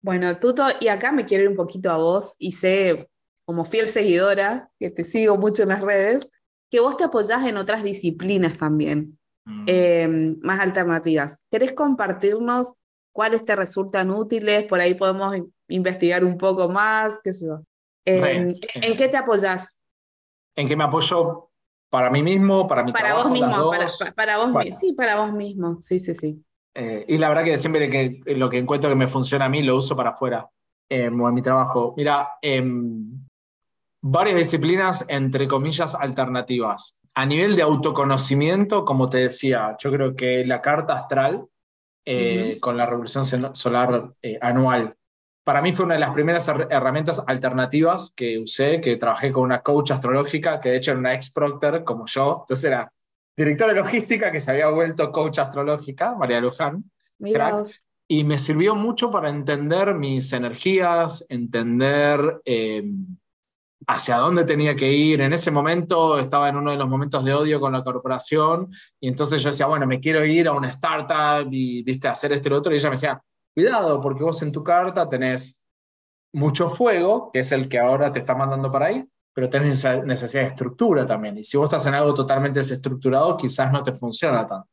[0.02, 3.10] Bueno, Tuto, y acá me quiero ir un poquito a vos y sé,
[3.46, 6.32] como fiel seguidora, que te sigo mucho en las redes,
[6.70, 9.64] que vos te apoyás en otras disciplinas también, mm.
[9.68, 11.38] eh, más alternativas.
[11.50, 12.74] ¿Querés compartirnos
[13.12, 14.64] cuáles te resultan útiles?
[14.64, 15.34] Por ahí podemos
[15.68, 17.62] investigar un poco más, qué sé yo.
[18.04, 19.80] ¿En qué te apoyas?
[20.56, 21.50] ¿En qué me apoyo
[21.88, 23.28] para mí mismo, para mi para trabajo?
[23.28, 23.70] Vos mismo,
[24.14, 26.42] para, vos mismo, sí, para vos mismo, sí, sí, sí.
[26.74, 29.62] Eh, y la verdad que siempre que lo que encuentro que me funciona a mí
[29.62, 30.48] lo uso para afuera,
[30.88, 31.94] eh, en mi trabajo.
[31.96, 33.25] Mira, em,
[34.10, 37.00] varias disciplinas, entre comillas, alternativas.
[37.14, 41.46] A nivel de autoconocimiento, como te decía, yo creo que la carta astral,
[42.04, 44.94] eh, con la revolución solar anual,
[45.46, 49.62] para mí fue una de las primeras herramientas alternativas que usé, que trabajé con una
[49.62, 52.92] coach astrológica, que de hecho era una ex proctor como yo, entonces era
[53.36, 56.90] directora de logística que se había vuelto coach astrológica, María Luján.
[58.08, 63.16] y me sirvió mucho para entender mis energías, entender em,
[63.86, 65.20] hacia dónde tenía que ir.
[65.20, 69.08] En ese momento estaba en uno de los momentos de odio con la corporación y
[69.08, 72.50] entonces yo decía, bueno, me quiero ir a una startup y, viste, hacer esto y
[72.50, 72.72] lo otro.
[72.72, 73.22] Y ella me decía,
[73.56, 75.66] Cuidado, porque vos en tu carta tenés
[76.34, 80.42] mucho fuego, que es el que ahora te está mandando para ahí, pero tenés necesidad
[80.42, 81.38] de estructura también.
[81.38, 84.68] Y si vos estás en algo totalmente desestructurado, quizás no te funciona tanto,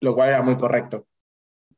[0.00, 1.06] lo cual era muy correcto.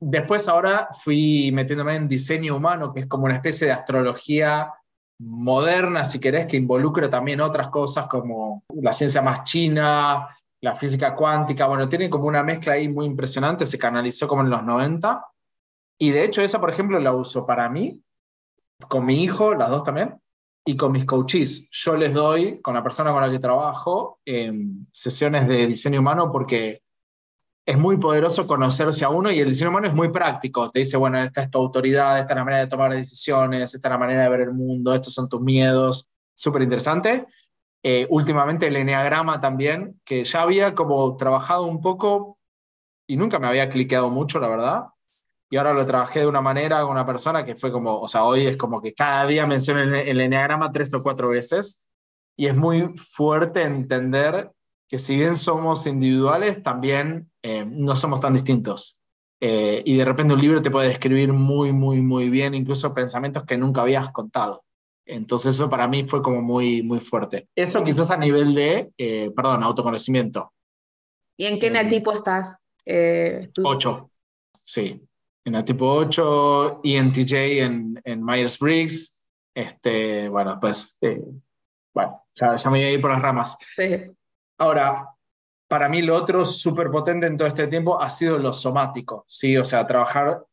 [0.01, 4.73] Después ahora fui metiéndome en diseño humano, que es como una especie de astrología
[5.19, 10.29] moderna, si querés, que involucra también otras cosas como la ciencia más china,
[10.61, 11.67] la física cuántica.
[11.67, 15.25] Bueno, tiene como una mezcla ahí muy impresionante, se canalizó como en los 90
[15.99, 18.03] y de hecho esa, por ejemplo, la uso para mí,
[18.89, 20.21] con mi hijo, las dos también,
[20.65, 21.69] y con mis coaches.
[21.71, 26.31] Yo les doy, con la persona con la que trabajo, em, sesiones de diseño humano
[26.31, 26.83] porque
[27.67, 30.71] es muy poderoso conocerse a uno y el diseño humano es muy práctico.
[30.71, 33.89] Te dice, bueno, esta es tu autoridad, esta es la manera de tomar decisiones, esta
[33.89, 36.09] es la manera de ver el mundo, estos son tus miedos.
[36.35, 37.27] Súper interesante.
[37.83, 42.39] Eh, últimamente el enneagrama también, que ya había como trabajado un poco
[43.07, 44.87] y nunca me había cliqueado mucho, la verdad
[45.49, 48.25] y ahora lo trabajé de una manera con una persona que fue como, o sea,
[48.25, 51.89] hoy es como que cada día menciono el, el enneagrama tres o cuatro veces
[52.37, 54.51] y es muy fuerte entender
[54.89, 59.01] que si bien somos individuales, también eh, no somos tan distintos.
[59.41, 63.45] Eh, y de repente un libro te puede describir muy, muy, muy bien, incluso pensamientos
[63.45, 64.65] que nunca habías contado.
[65.05, 67.49] Entonces eso para mí fue como muy, muy fuerte.
[67.55, 70.53] Eso quizás a nivel de, eh, perdón, autoconocimiento.
[71.37, 72.65] ¿Y en qué tipo estás?
[73.63, 74.11] Ocho,
[74.63, 75.07] sí
[75.47, 79.25] en tipo 8, ENTJ en, en Myers-Briggs.
[79.55, 80.99] Este, bueno, pues,
[81.95, 83.57] bueno, ya, me voy a ir por las ramas.
[84.59, 85.09] Ahora,
[85.69, 89.57] para mí lo otro súper potente en todo este tiempo ha sido lo somático, ¿sí?
[89.57, 90.45] O sea, trabajar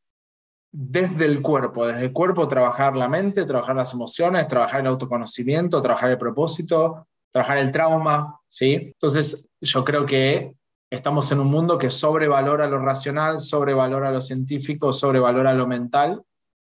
[0.72, 5.82] desde el cuerpo, desde el cuerpo trabajar la mente, trabajar las emociones, trabajar el autoconocimiento,
[5.82, 8.74] trabajar el propósito, trabajar el trauma, ¿sí?
[8.74, 10.56] Entonces, yo creo que
[10.94, 16.22] Estamos en un mundo que sobrevalora lo racional, sobrevalora lo científico, sobrevalora lo mental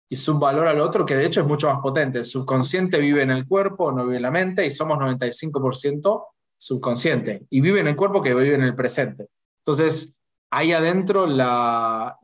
[0.09, 2.19] y subvalora lo otro, que de hecho es mucho más potente.
[2.19, 6.23] El subconsciente vive en el cuerpo, no vive en la mente, y somos 95%
[6.63, 7.45] subconsciente.
[7.49, 9.27] Y vive en el cuerpo que vive en el presente.
[9.59, 10.17] Entonces,
[10.49, 12.17] ahí adentro la,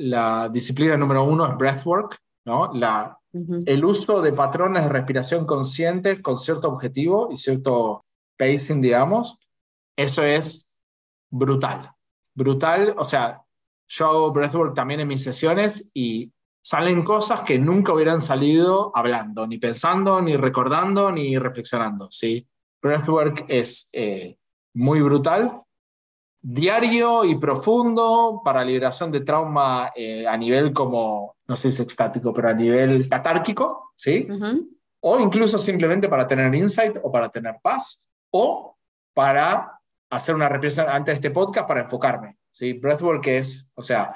[0.51, 2.71] disciplina número uno es breathwork, ¿no?
[2.73, 8.05] La, El uso de patrones de respiración consciente con cierto objetivo y cierto
[8.37, 9.37] pacing, digamos.
[9.97, 10.81] Eso es
[11.29, 11.91] brutal.
[12.33, 13.41] Brutal, o sea,
[13.89, 19.45] yo hago breathwork también en mis sesiones y salen cosas que nunca hubieran salido hablando,
[19.45, 22.09] ni pensando, ni recordando, ni reflexionando.
[22.09, 22.47] ¿sí?
[22.81, 24.37] Breathwork es eh,
[24.73, 25.61] muy brutal,
[26.41, 31.79] diario y profundo para liberación de trauma eh, a nivel como, no sé si es
[31.81, 34.27] extático, pero a nivel catárquico, ¿sí?
[35.01, 38.77] O incluso simplemente para tener insight o para tener paz o
[39.13, 42.73] para hacer una reflexión antes de este podcast para enfocarme, ¿sí?
[42.73, 44.13] Breathwork es, o sea,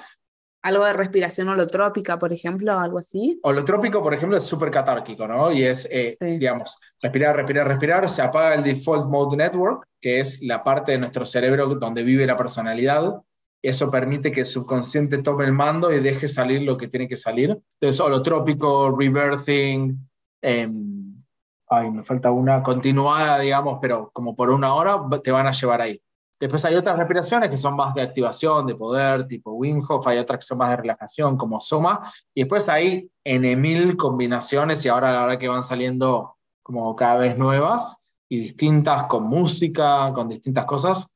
[0.64, 3.40] algo de respiración holotrópica, por ejemplo, algo así.
[3.44, 5.52] Holotrópico, por ejemplo, es súper catárquico, ¿no?
[5.52, 10.42] Y es, eh, digamos, respirar, respirar, respirar, se apaga el default mode network, que es
[10.42, 13.22] la parte de nuestro cerebro donde vive la personalidad.
[13.62, 17.18] Eso permite que el subconsciente tome el mando y deje salir lo que tiene que
[17.18, 17.58] salir.
[17.80, 20.10] Entonces, holotrópico, rebirthing,
[20.42, 21.24] em,
[21.70, 25.82] ay, me falta una continuada, digamos, pero como por una hora te van a llevar
[25.82, 26.02] ahí.
[26.40, 30.18] Después hay otras respiraciones que son más de activación, de poder, tipo Wim Hof, hay
[30.18, 34.90] otras que son más de relajación, como Soma, y después hay N mil combinaciones y
[34.90, 40.28] ahora la verdad que van saliendo como cada vez nuevas y distintas, con música, con
[40.28, 41.14] distintas cosas.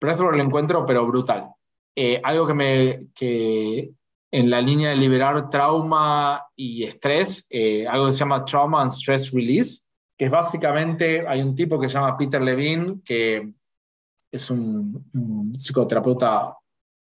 [0.00, 1.48] Breathwork lo encuentro, pero brutal.
[1.96, 3.92] Eh, algo que me, que
[4.32, 8.90] en la línea de liberar trauma y estrés, eh, algo que se llama Trauma and
[8.90, 9.82] Stress Release,
[10.16, 13.52] que es básicamente, hay un tipo que se llama Peter Levine, que
[14.32, 16.56] es un, psicoterapeuta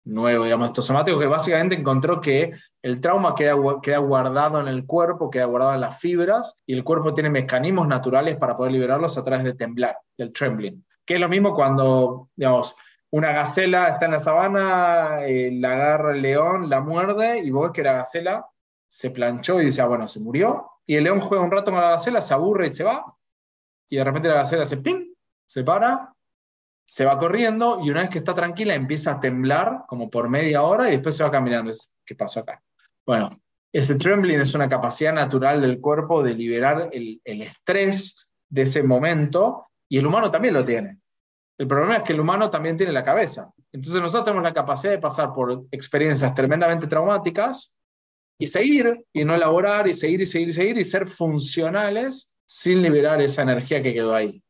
[0.04, 5.30] nuevo, digamos, somático, que básicamente encontró que el trauma queda, queda guardado en el cuerpo,
[5.30, 9.24] queda guardado en las fibras, y el cuerpo tiene mecanismos naturales para poder liberarlos a
[9.24, 10.84] través de temblar, del trembling.
[11.06, 12.76] Que es lo mismo cuando, digamos,
[13.10, 17.64] una gacela está en la sabana, eh, la agarra el león, la muerde, y vos
[17.64, 18.46] ves que la gacela
[18.88, 20.70] se planchó y dice, ah, bueno, se murió.
[20.86, 23.04] Y el león juega un rato con la gacela, se aburre y se va.
[23.88, 25.14] Y de repente la gacela se ping,
[25.46, 26.13] se para,
[26.86, 30.62] se va corriendo y una vez que está tranquila empieza a temblar como por media
[30.62, 31.72] hora y después se va caminando.
[32.04, 32.62] ¿Qué pasó acá?
[33.06, 33.30] Bueno,
[33.72, 38.82] ese trembling es una capacidad natural del cuerpo de liberar el, el estrés de ese
[38.82, 40.98] momento y el humano también lo tiene.
[41.58, 43.52] El problema es que el humano también tiene la cabeza.
[43.72, 47.78] Entonces nosotros tenemos la capacidad de pasar por experiencias tremendamente traumáticas
[48.38, 52.82] y seguir y no elaborar y seguir y seguir y seguir y ser funcionales sin
[52.82, 54.42] liberar esa energía que quedó ahí.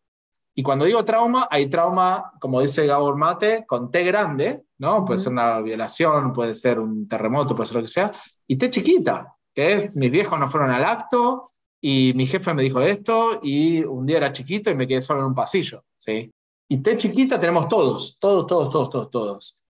[0.57, 5.05] Y cuando digo trauma, hay trauma, como dice Gabor Mate, con T grande, ¿no?
[5.05, 8.11] Puede ser una violación, puede ser un terremoto, puede ser lo que sea,
[8.47, 12.63] y T chiquita, que es mis viejos no fueron al acto y mi jefe me
[12.63, 16.31] dijo esto y un día era chiquito y me quedé solo en un pasillo, ¿sí?
[16.69, 19.65] Y T chiquita tenemos todos, todos, todos, todos, todos, todos.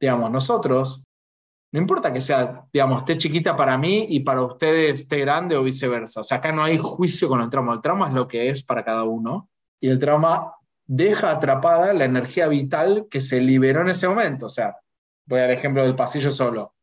[0.00, 1.04] Digamos, nosotros,
[1.72, 5.64] no importa que sea, digamos, T chiquita para mí y para ustedes T grande o
[5.64, 6.20] viceversa.
[6.20, 7.74] O sea, acá no hay juicio con el trauma.
[7.74, 9.48] El trauma es lo que es para cada uno
[9.80, 10.54] y el trauma
[10.86, 14.46] deja atrapada la energía vital que se liberó en ese momento.
[14.46, 14.76] O sea,
[15.26, 16.74] voy al ejemplo del pasillo solo.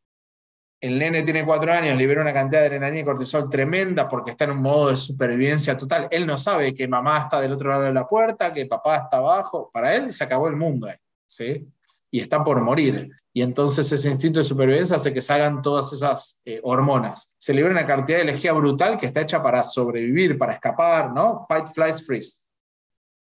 [0.80, 4.44] El nene tiene cuatro años, libera una cantidad de adrenalina y cortisol tremenda porque está
[4.44, 6.06] en un modo de supervivencia total.
[6.10, 9.16] Él no sabe que mamá está del otro lado de la puerta, que papá está
[9.16, 9.70] abajo.
[9.72, 10.88] Para él se acabó el mundo
[11.26, 11.66] ¿sí?
[12.10, 13.10] Y está por morir.
[13.32, 17.34] Y entonces ese instinto de supervivencia hace que salgan todas esas eh, hormonas.
[17.38, 21.44] Se libera una cantidad de energía brutal que está hecha para sobrevivir, para escapar, ¿no?
[21.48, 22.45] Fight, flies, freeze.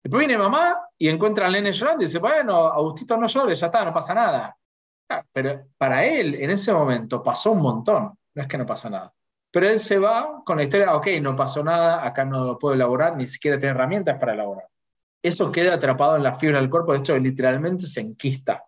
[0.03, 3.67] Después viene mamá y encuentra al nene llorando y dice, bueno, Agustito no llores, ya
[3.67, 4.57] está, no pasa nada.
[5.09, 8.17] Ah, pero para él, en ese momento, pasó un montón.
[8.33, 9.13] No es que no pasa nada.
[9.51, 12.73] Pero él se va con la historia, ok, no pasó nada, acá no lo puedo
[12.73, 14.65] elaborar, ni siquiera tiene herramientas para elaborar.
[15.21, 18.63] Eso queda atrapado en la fibra del cuerpo, de hecho, literalmente se enquista.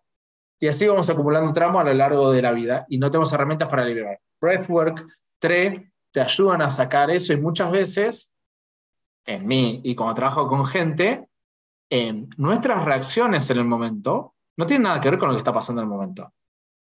[0.60, 3.68] Y así vamos acumulando tramo a lo largo de la vida y no tenemos herramientas
[3.68, 4.20] para liberar.
[4.40, 5.06] Breathwork,
[5.38, 8.33] TRE, te ayudan a sacar eso y muchas veces
[9.26, 11.28] en mí y como trabajo con gente,
[12.36, 15.82] nuestras reacciones en el momento no tienen nada que ver con lo que está pasando
[15.82, 16.32] en el momento.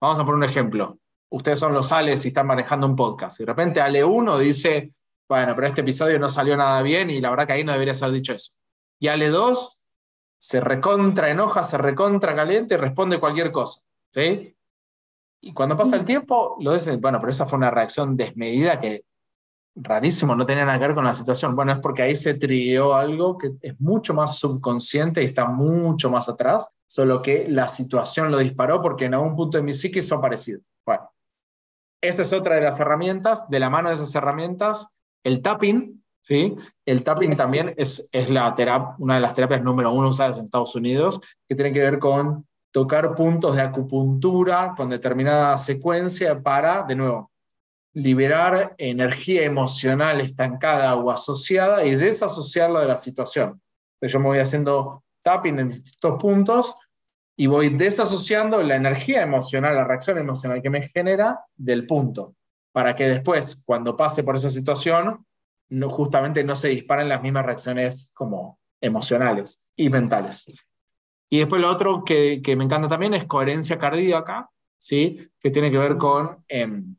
[0.00, 0.98] Vamos a poner un ejemplo.
[1.30, 3.40] Ustedes son los Ales y están manejando un podcast.
[3.40, 4.92] Y de repente Ale 1 dice,
[5.28, 7.94] bueno, pero este episodio no salió nada bien y la verdad que ahí no debería
[7.94, 8.52] haber dicho eso.
[8.98, 9.86] Y Ale 2
[10.38, 13.80] se recontra enoja, se recontra caliente y responde cualquier cosa.
[14.10, 14.56] ¿sí?
[15.40, 19.04] Y cuando pasa el tiempo, lo dicen, bueno, pero esa fue una reacción desmedida que
[19.74, 21.56] rarísimo, no tenía nada que ver con la situación.
[21.56, 26.10] Bueno, es porque ahí se trió algo que es mucho más subconsciente y está mucho
[26.10, 30.02] más atrás, solo que la situación lo disparó porque en algún punto de mi psique
[30.02, 30.62] son parecidos.
[30.84, 31.10] Bueno,
[32.02, 33.48] esa es otra de las herramientas.
[33.48, 34.94] De la mano de esas herramientas,
[35.24, 36.56] el tapping, ¿sí?
[36.84, 38.54] El tapping también es, es la
[38.98, 42.46] una de las terapias número uno usadas en Estados Unidos, que tiene que ver con
[42.72, 47.31] tocar puntos de acupuntura con determinada secuencia para, de nuevo,
[47.94, 53.60] liberar energía emocional estancada o asociada y desasociarla de la situación.
[53.94, 56.76] Entonces yo me voy haciendo tapping en distintos puntos
[57.36, 62.34] y voy desasociando la energía emocional, la reacción emocional que me genera del punto,
[62.72, 65.24] para que después, cuando pase por esa situación,
[65.70, 70.52] no, justamente no se disparen las mismas reacciones como emocionales y mentales.
[71.30, 75.30] Y después lo otro que, que me encanta también es coherencia cardíaca, ¿sí?
[75.40, 76.96] que tiene que ver con, em,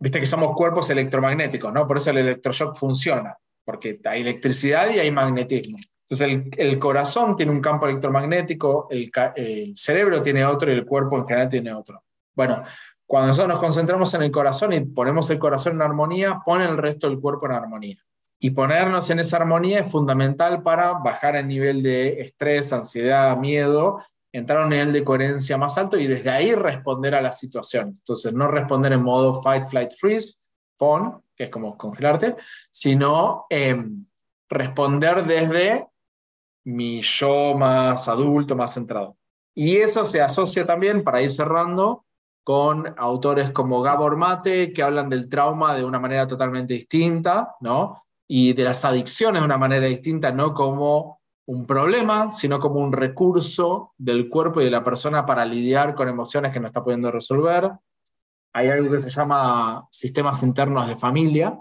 [0.00, 1.86] viste que somos cuerpos electromagnéticos, ¿no?
[1.86, 5.78] por eso el electroshock funciona, porque hay electricidad y hay magnetismo.
[6.08, 10.84] Entonces el, el corazón tiene un campo electromagnético, el, el cerebro tiene otro y el
[10.84, 12.02] cuerpo en general tiene otro.
[12.34, 12.64] Bueno,
[13.06, 16.78] cuando nosotros nos concentramos en el corazón y ponemos el corazón en armonía, pone el
[16.78, 17.98] resto del cuerpo en armonía.
[18.40, 24.02] Y ponernos en esa armonía es fundamental para bajar el nivel de estrés, ansiedad, miedo,
[24.32, 28.00] entrar a un nivel de coherencia más alto y desde ahí responder a las situaciones.
[28.00, 30.38] Entonces, no responder en modo fight, flight, freeze,
[30.76, 32.36] pon, que es como congelarte,
[32.70, 33.84] sino eh,
[34.48, 35.88] responder desde
[36.64, 39.16] mi yo más adulto, más centrado.
[39.54, 42.04] Y eso se asocia también, para ir cerrando,
[42.44, 48.04] con autores como Gabor Mate, que hablan del trauma de una manera totalmente distinta, ¿no?
[48.26, 51.19] Y de las adicciones de una manera distinta, no como
[51.50, 56.08] un problema, sino como un recurso del cuerpo y de la persona para lidiar con
[56.08, 57.72] emociones que no está pudiendo resolver.
[58.52, 61.58] Hay algo que se llama sistemas internos de familia,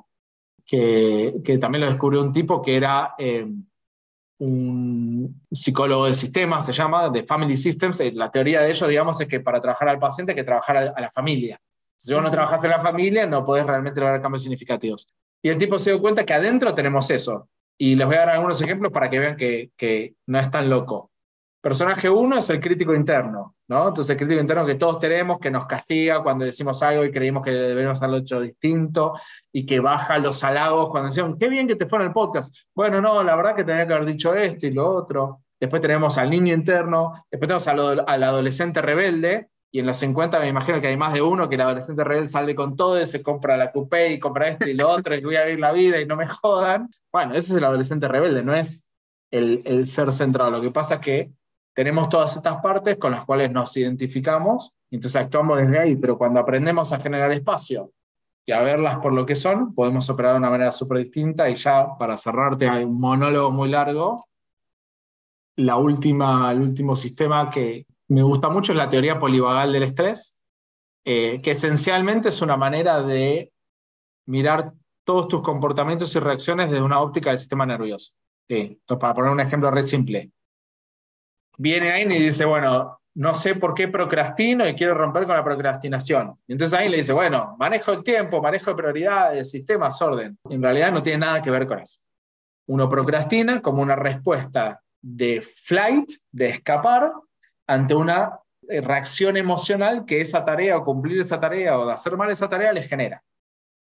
[0.63, 3.47] que, que también lo descubrió un tipo que era eh,
[4.37, 7.99] un psicólogo de sistemas, se llama, de Family Systems.
[8.13, 11.01] La teoría de ello, digamos, es que para trabajar al paciente hay que trabajar a,
[11.01, 11.59] la familia.
[11.97, 15.09] Si vos no trabajas en la familia, no podés realmente lograr cambios significativos.
[15.41, 17.49] Y el tipo se dio cuenta que adentro tenemos eso.
[17.81, 21.11] Y les voy a dar algunos ejemplos para que vean que, no es tan loco.
[21.61, 23.87] Personaje uno es el crítico interno, ¿no?
[23.87, 27.43] Entonces el crítico interno que todos tenemos, que nos castiga cuando decimos algo y creímos
[27.43, 29.13] que deberíamos haberlo hecho distinto
[29.51, 32.53] y que baja los halagos cuando decimos, qué bien que te fue en el podcast.
[32.75, 35.41] Bueno, no, la verdad que tenía que haber dicho esto y lo otro.
[35.57, 37.67] Después tenemos al niño interno, después tenemos
[38.07, 41.55] al adolescente rebelde, y en los 50 me imagino que hay más de uno que
[41.55, 44.73] el adolescente rebelde sale con todo y se compra la coupé y compra esto y
[44.73, 46.89] lo otro y voy a vivir la vida y no me jodan.
[47.11, 48.89] Bueno, ese es el adolescente rebelde, no es
[49.31, 50.49] el, el ser centrado.
[50.49, 51.31] Lo que pasa es que
[51.75, 56.39] tenemos todas estas partes con las cuales nos identificamos, entonces actuamos desde ahí, pero cuando
[56.39, 57.91] aprendemos a generar espacio
[58.45, 61.55] y a verlas por lo que son, podemos operar de una manera súper distinta y
[61.55, 64.25] ya para cerrarte hay un monólogo muy largo.
[65.57, 70.39] La última, el último sistema que me gusta mucho la teoría polivagal del estrés,
[71.05, 73.53] eh, que esencialmente es una manera de
[74.27, 78.13] mirar todos tus comportamientos y reacciones desde una óptica del sistema nervioso.
[78.47, 80.31] Entonces, para poner un ejemplo re simple,
[81.57, 85.43] viene ahí y dice, bueno, no sé por qué procrastino y quiero romper con la
[85.43, 86.35] procrastinación.
[86.47, 90.37] Y entonces ahí le dice, bueno, manejo el tiempo, manejo de prioridades, sistemas, orden.
[90.49, 91.99] en realidad no tiene nada que ver con eso.
[92.67, 97.11] Uno procrastina como una respuesta de flight, de escapar,
[97.69, 102.17] ante una eh, reacción emocional que esa tarea o cumplir esa tarea o de hacer
[102.17, 103.23] mal esa tarea les genera.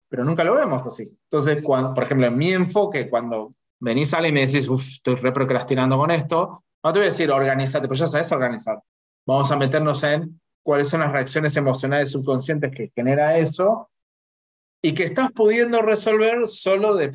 [0.09, 1.03] Pero nunca lo vemos así.
[1.03, 5.97] Entonces, cuando, por ejemplo, en mi enfoque, cuando venís a y me decís, estoy reprocrastinando
[5.97, 8.79] con esto, no te voy a decir organízate, pues ya sabes organizar.
[9.27, 13.91] Vamos a meternos en cuáles son las reacciones emocionales subconscientes que genera eso
[14.81, 17.11] y que estás pudiendo resolver solo de,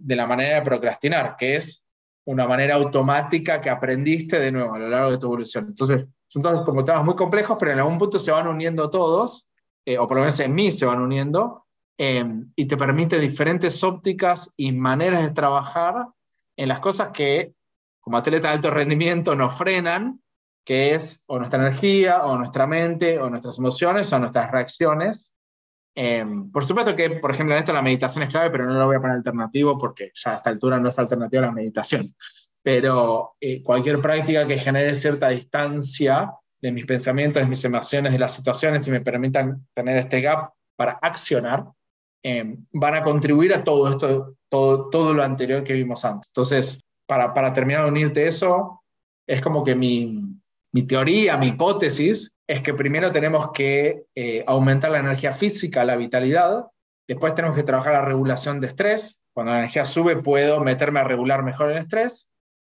[0.00, 1.83] de la manera de procrastinar, que es
[2.26, 5.66] una manera automática que aprendiste de nuevo a lo largo de tu evolución.
[5.68, 9.48] Entonces, son todos como temas muy complejos, pero en algún punto se van uniendo todos,
[9.84, 11.66] eh, o por lo menos en mí se van uniendo,
[11.98, 12.24] eh,
[12.56, 16.08] y te permite diferentes ópticas y maneras de trabajar
[16.56, 17.54] en las cosas que
[18.00, 20.20] como atleta de alto rendimiento nos frenan,
[20.64, 25.33] que es o nuestra energía, o nuestra mente, o nuestras emociones, o nuestras reacciones.
[25.94, 28.86] Em, por supuesto que, por ejemplo, en esto la meditación es clave, pero no lo
[28.86, 32.14] voy a poner alternativo porque ya a esta altura no es alternativa a la meditación.
[32.62, 38.18] Pero eh, cualquier práctica que genere cierta distancia de mis pensamientos, de mis emociones, de
[38.18, 41.66] las situaciones y me permitan tener este gap para accionar,
[42.22, 46.28] em, van a contribuir a todo esto, todo, todo lo anterior que vimos antes.
[46.30, 48.82] Entonces, para, para terminar de unirte eso,
[49.26, 50.40] es como que mi,
[50.74, 55.94] mi teoría, mi hipótesis, es que primero tenemos que eh, aumentar la energía física, la
[55.94, 56.64] vitalidad,
[57.06, 61.04] después tenemos que trabajar la regulación de estrés, cuando la energía sube puedo meterme a
[61.04, 62.28] regular mejor el estrés,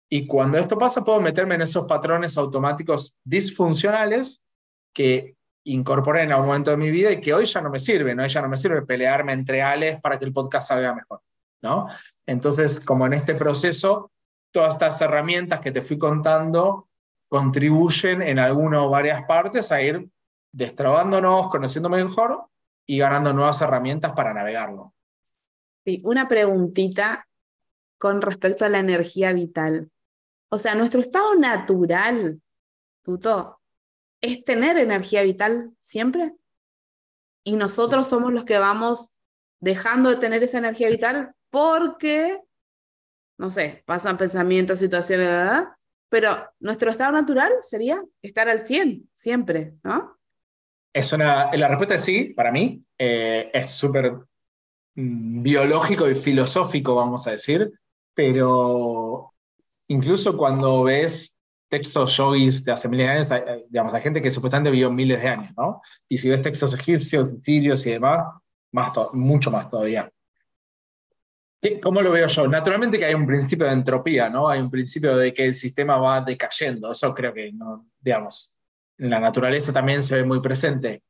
[0.10, 4.46] y cuando esto pasa puedo meterme en esos patrones automáticos disfuncionales
[4.96, 5.36] que
[5.66, 8.30] incorporé en algún momento de mi vida y que hoy ya no me sirven, hoy
[8.30, 11.20] ya no me sirve pelearme entre ales para que el podcast salga mejor,
[11.62, 11.88] ¿no?
[12.26, 14.14] Entonces, como en este proceso,
[14.52, 16.89] todas estas herramientas que te fui contando
[17.30, 20.10] contribuyen en alguna o varias partes a ir
[20.52, 22.46] destrabándonos, conociendo mejor
[22.86, 24.94] y ganando nuevas herramientas para navegarlo.
[25.86, 27.28] Sí, una preguntita
[28.00, 29.92] con respecto a la energía vital.
[30.50, 32.42] O sea, nuestro estado natural,
[33.04, 33.62] Tuto,
[34.22, 36.34] es tener energía vital siempre.
[37.44, 39.14] Y nosotros somos los que vamos
[39.60, 42.42] dejando de tener esa energía vital porque,
[43.38, 45.68] no sé, pasan pensamientos, situaciones, ¿verdad?
[46.10, 50.18] Pero nuestro estado natural sería estar al 100, siempre, ¿no?
[50.92, 52.84] Es una, la respuesta es sí, para mí.
[52.98, 54.14] Eh, es súper
[54.96, 57.72] mm, biológico y filosófico, vamos a decir,
[58.14, 59.34] pero
[59.88, 61.38] incluso cuando ves
[61.70, 65.30] textos yogis de hace miles de años, digamos, hay gente que supuestamente vivió miles de
[65.30, 65.82] años, ¿no?
[66.10, 68.26] Y si ves textos egipcios, sirios y demás,
[68.72, 70.12] más mucho más todavía.
[71.84, 72.48] ¿Cómo lo veo yo?
[72.48, 74.48] Naturalmente que hay un principio de entropía, ¿no?
[74.48, 76.92] Hay un principio de que el sistema va decayendo.
[76.92, 78.56] Eso creo que, no, digamos,
[78.98, 81.04] en la naturaleza también se ve muy presente.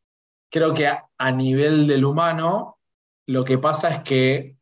[0.49, 2.79] Creo que a, a nivel del humano,
[3.27, 4.55] lo que pasa es que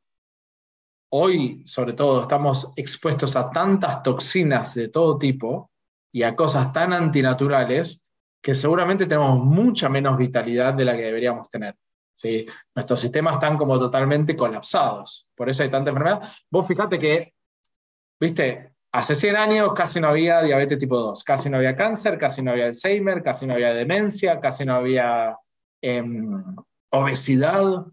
[1.13, 5.71] hoy, sobre todo, estamos expuestos a tantas toxinas de todo tipo
[6.11, 8.05] y a cosas tan antinaturales
[8.41, 11.75] que seguramente tenemos mucha menos vitalidad de la que deberíamos tener.
[12.17, 12.45] ¿Sí?
[12.73, 16.21] Nuestros sistemas están como totalmente colapsados, por eso hay tanta enfermedad.
[16.49, 17.33] Vos fíjate que,
[18.19, 22.41] viste, hace 100 años casi no había diabetes tipo 2, casi no había cáncer, casi
[22.41, 25.37] no había Alzheimer, casi no había demencia, casi no había
[25.79, 26.43] em,
[26.89, 27.85] obesidad,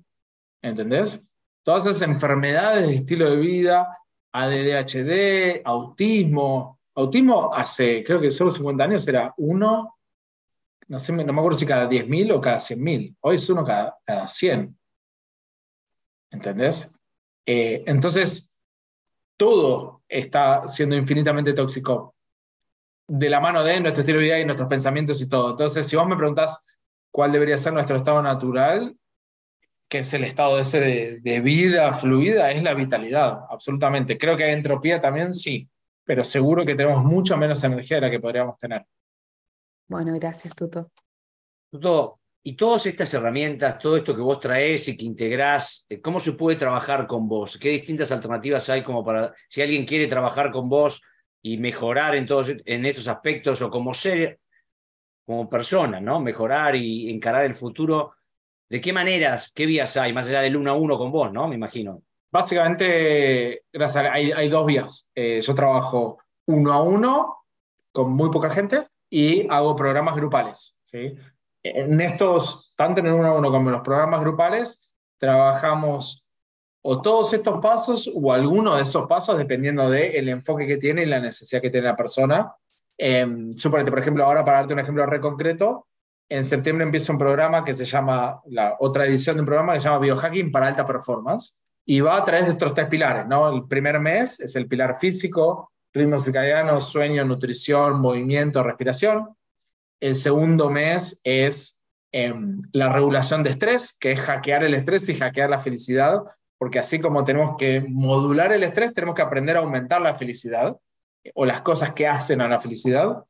[0.62, 1.30] ¿entendés?
[1.62, 3.98] Todas esas enfermedades de estilo de vida,
[4.32, 6.80] ADHD, autismo.
[6.94, 9.93] Autismo hace, creo que solo 50 años era uno
[10.88, 13.16] no, sé, no me acuerdo si cada 10.000 o cada 100.000.
[13.20, 14.76] Hoy es uno cada, cada 100.
[16.30, 16.94] ¿Entendés?
[17.46, 18.58] Eh, entonces,
[19.36, 22.14] todo está siendo infinitamente tóxico
[23.06, 25.50] de la mano de nuestro estilo de vida y nuestros pensamientos y todo.
[25.50, 26.64] Entonces, si vos me preguntás
[27.10, 28.96] cuál debería ser nuestro estado natural,
[29.88, 34.18] que es el estado ese de, de vida fluida, es la vitalidad, absolutamente.
[34.18, 35.68] Creo que hay entropía también, sí,
[36.04, 38.84] pero seguro que tenemos mucho menos energía de la que podríamos tener.
[39.88, 40.90] Bueno, gracias, Tuto.
[41.70, 46.20] Tuto, y todas estas herramientas, todo esto que vos traes y que integrás, eh, ¿cómo
[46.20, 47.56] se puede trabajar con vos?
[47.56, 51.02] ¿Qué distintas alternativas hay como para, si alguien quiere trabajar con vos
[51.40, 54.40] y mejorar en, todos, en estos aspectos o como ser,
[55.24, 56.20] como persona, ¿no?
[56.20, 58.12] Mejorar y encarar el futuro.
[58.68, 61.48] ¿De qué maneras, qué vías hay, más allá del uno a uno con vos, ¿no?
[61.48, 62.02] Me imagino.
[62.30, 65.10] Básicamente, gracias, hay, hay dos vías.
[65.14, 67.38] Eh, yo trabajo uno a uno
[67.90, 70.76] con muy poca gente y hago programas grupales.
[70.82, 71.14] ¿sí?
[71.62, 76.28] En estos, tanto en el uno a uno como en los programas grupales, trabajamos
[76.82, 81.06] o todos estos pasos o alguno de esos pasos dependiendo del enfoque que tiene y
[81.06, 82.52] la necesidad que tiene la persona.
[82.98, 83.24] Eh,
[83.70, 85.86] por ejemplo, ahora para darte un ejemplo re concreto,
[86.28, 89.80] en septiembre empieza un programa que se llama, la otra edición de un programa que
[89.80, 91.56] se llama Biohacking para alta performance
[91.86, 93.48] y va a través de estos tres pilares, ¿no?
[93.48, 99.36] El primer mes es el pilar físico, ritmo circadiano, sueño, nutrición, movimiento, respiración.
[100.00, 101.80] El segundo mes es
[102.12, 106.20] em, la regulación de estrés, que es hackear el estrés y hackear la felicidad,
[106.58, 110.76] porque así como tenemos que modular el estrés, tenemos que aprender a aumentar la felicidad
[111.34, 113.24] o las cosas que hacen a la felicidad.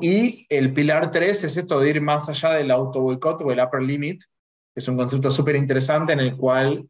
[0.00, 3.60] Y el pilar tres es esto de ir más allá del auto boicot o el
[3.60, 6.88] upper limit, que es un concepto súper interesante en el cual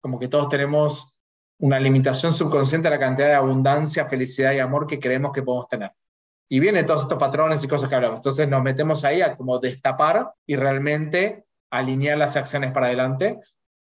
[0.00, 1.13] como que todos tenemos
[1.58, 5.68] una limitación subconsciente a la cantidad de abundancia, felicidad y amor que creemos que podemos
[5.68, 5.92] tener.
[6.48, 8.18] Y vienen todos estos patrones y cosas que hablamos.
[8.18, 13.38] Entonces nos metemos ahí a como destapar y realmente alinear las acciones para adelante.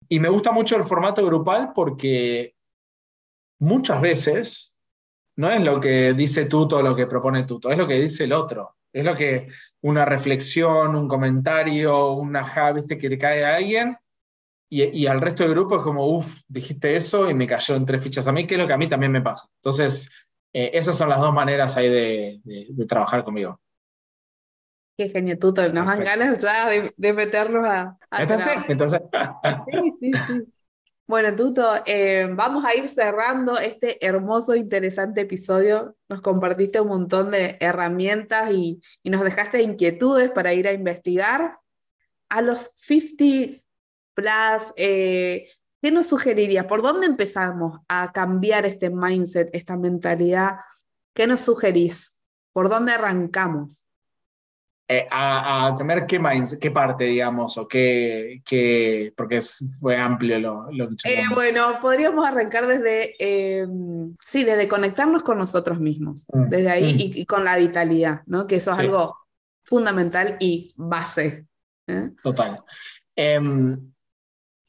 [0.08, 2.54] Y me gusta mucho el formato grupal porque
[3.58, 4.78] muchas veces
[5.36, 8.32] no es lo que dice Tuto lo que propone Tuto, es lo que dice el
[8.32, 8.76] otro.
[8.92, 9.48] Es lo que
[9.80, 12.98] una reflexión, un comentario, una ja, ¿viste?
[12.98, 13.96] que le cae a alguien
[14.74, 18.02] y, al resto del grupo es como, uff, dijiste eso y me cayó en tres
[18.02, 19.46] fichas a mí, que es lo que a mí también me pasa.
[19.56, 20.10] Entonces,
[20.50, 23.60] eh, esas son las dos maneras ahí de, de, trabajar conmigo.
[24.96, 25.70] Qué genio, Tuto.
[25.70, 27.98] Nos dan ganas ya de, meternos a...
[28.12, 29.02] entonces, entonces...
[29.66, 30.52] sí, sí, sí.
[31.06, 35.96] Bueno, Tuto, eh, vamos a ir cerrando este hermoso, interesante episodio.
[36.08, 41.58] Nos compartiste un montón de herramientas y, y nos dejaste inquietudes para ir a investigar.
[42.30, 43.62] A los 50
[44.76, 45.48] Eh,
[45.80, 46.66] ¿qué nos sugerirías?
[46.66, 50.56] ¿Por dónde empezamos a cambiar este mindset, esta mentalidad?
[51.14, 52.16] ¿Qué nos sugerís?
[52.52, 53.84] ¿Por dónde arrancamos?
[54.88, 59.40] Eh, a, comer qué, mindset, qué parte, digamos, o qué, qué porque
[59.80, 63.14] fue amplio lo, lo que eh, Bueno, podríamos arrancar desde,
[64.24, 67.18] sí, desde conectarnos con nosotros mismos, mm, desde ahí mm.
[67.20, 68.46] y, con la vitalidad, ¿no?
[68.46, 69.16] Que eso es algo
[69.64, 71.46] fundamental y base.
[72.22, 72.62] Total.
[73.16, 73.91] Em,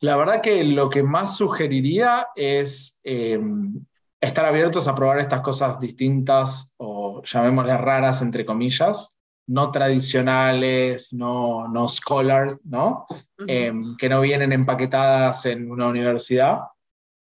[0.03, 3.85] la verdad que lo que más sugeriría es em,
[4.19, 9.15] estar abiertos a probar estas cosas distintas o llamémoslas raras, entre comillas,
[9.47, 13.07] no tradicionales, no, no scholars, ¿no?
[13.47, 16.63] Em, que no vienen empaquetadas en una universidad,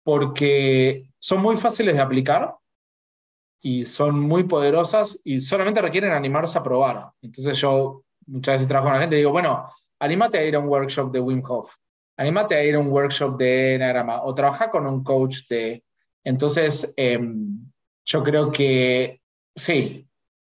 [0.04, 2.54] porque son muy fáciles de aplicar
[3.62, 7.10] y son muy poderosas y solamente requieren animarse a probar.
[7.24, 9.68] Entonces yo muchas veces trabajo con la gente y digo, bueno,
[9.98, 11.74] anímate a ir a un workshop de Wim Hof,
[12.20, 15.84] anímate a ir a un workshop de Enneagrama o trabaja con un coach de...
[16.22, 17.72] Entonces, em,
[18.06, 19.22] yo creo que
[19.56, 20.06] sí,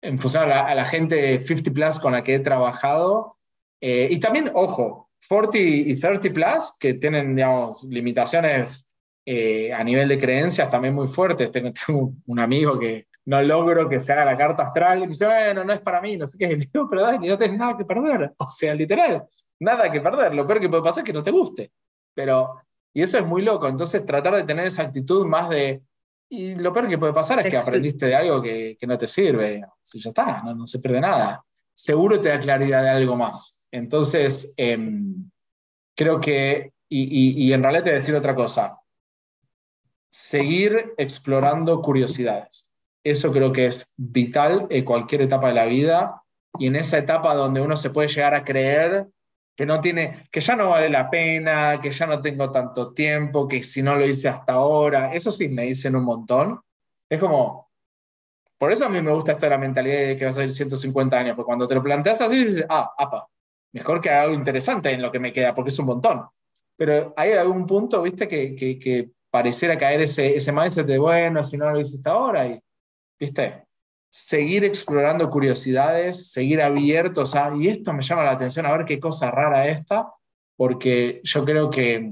[0.01, 3.37] en función a la, gente de 50 Plus con la que he trabajado,
[3.79, 8.91] eh, y también, ojo, 40 y 30 Plus, que tienen, digamos, limitaciones
[9.23, 11.51] eh, a nivel de creencias también muy fuertes.
[11.51, 15.09] Tengo, tengo, un amigo que no logro que se haga la carta astral y me
[15.09, 16.45] dice, bueno, no es para mí, no sé qué.
[16.51, 18.33] Y digo, pero Dani, no tienes nada que perder.
[18.37, 19.27] O sea, literal,
[19.61, 20.33] nada que perder.
[20.33, 21.71] Lo peor que puede pasar es que no te guste.
[22.13, 22.61] Pero,
[22.93, 23.67] y eso es muy loco.
[23.67, 25.81] Entonces, tratar de tener esa actitud más de,
[26.29, 29.07] y lo peor que puede pasar es que aprendiste de algo que, que no te
[29.07, 29.63] sirve.
[29.81, 31.43] Si ya está, no, no, se pierde nada.
[31.73, 33.67] Seguro te da claridad de algo más.
[33.71, 35.29] Entonces, em,
[35.95, 38.81] creo que, y, y, y en realidad te voy a decir otra cosa
[40.11, 42.69] seguir explorando curiosidades.
[43.03, 46.21] Eso creo que es vital en cualquier etapa de la vida
[46.59, 49.07] y en esa etapa donde uno se puede llegar a creer
[49.55, 53.47] que no tiene, que ya no vale la pena, que ya no tengo tanto tiempo,
[53.47, 56.59] que si no lo hice hasta ahora, eso sí me dicen un montón.
[57.09, 57.69] Es como,
[58.57, 60.51] por eso a mí me gusta esto de la mentalidad de que vas a ir
[60.51, 63.27] 150 años, porque cuando te lo planteas así, dices, ah, apa,
[63.73, 66.27] mejor que haga algo interesante en lo que me queda, porque es un montón.
[66.75, 71.57] Pero hay algún punto, viste, que, que, pareciera caer ese, ese mindset de, bueno, si
[71.57, 72.59] no lo hice hasta ahora, y,
[73.17, 73.63] ¿viste?
[74.11, 78.99] Seguir explorando curiosidades, seguir abiertos a, y esto me llama la atención, a ver qué
[78.99, 80.13] cosa rara esta,
[80.57, 82.11] porque yo creo que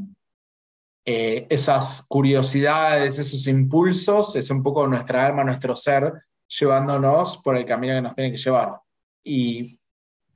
[1.06, 6.14] eh, esas curiosidades, esos impulsos, es un poco nuestra alma, nuestro ser,
[6.48, 8.80] llevándonos por el camino que nos tiene que llevar.
[9.24, 9.80] Y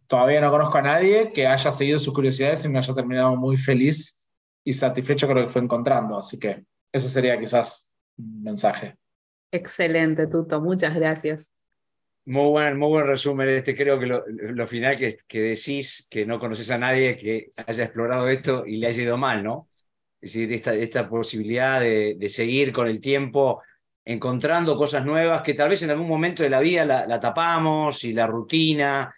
[0.08, 3.58] todavía no conozco a nadie que haya seguido sus curiosidades y me haya terminado muy
[3.58, 4.28] feliz
[4.64, 6.18] y satisfecho creo que fue encontrando.
[6.18, 8.98] Así que eso sería quizás un mensaje.
[9.54, 10.60] Excelente, Tuto.
[10.62, 11.52] Muchas gracias.
[12.26, 13.50] Muy buen, muy buen resumen.
[13.50, 17.84] Este creo que lo, final que, que, decís, que no conoces a nadie que haya
[17.84, 19.70] explorado esto y le haya ido mal, ¿no?
[20.20, 23.62] Es decir, esta, esta posibilidad de, de seguir con el tiempo
[24.04, 28.04] encontrando cosas nuevas que tal vez en algún momento de la vida la, la tapamos
[28.04, 29.14] y la rutina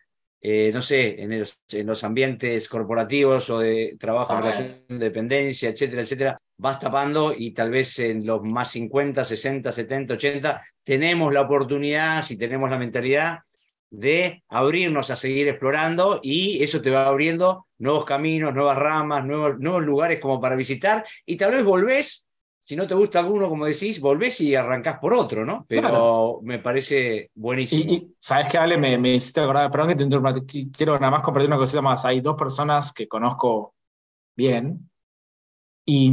[0.47, 5.69] eh, no sé, en, en, los ambientes corporativos o de trabajo en relación de dependencia,
[5.69, 11.33] etcétera, etcétera, vas tapando y tal vez en los más 50, 60, 70, 80 tenemos
[11.33, 13.39] la oportunidad, si tenemos la mentalidad,
[13.89, 19.59] de abrirnos a seguir explorando y eso te va abriendo nuevos caminos, nuevas ramas, nuevos,
[19.59, 22.27] nuevos lugares como para visitar y tal vez volvés
[22.65, 25.67] si no te gusta alguno, como decís, volvés y arrancás por otro, ¿no?
[25.69, 27.93] Pero me parece buenísimo.
[27.93, 30.33] Y, sabes que Ale, me, me hiciste acordar, perdón que te interrumpa,
[30.75, 32.05] quiero nada más compartir una cosita más.
[32.05, 33.75] Hay dos personas que conozco
[34.35, 34.89] bien
[35.85, 36.11] y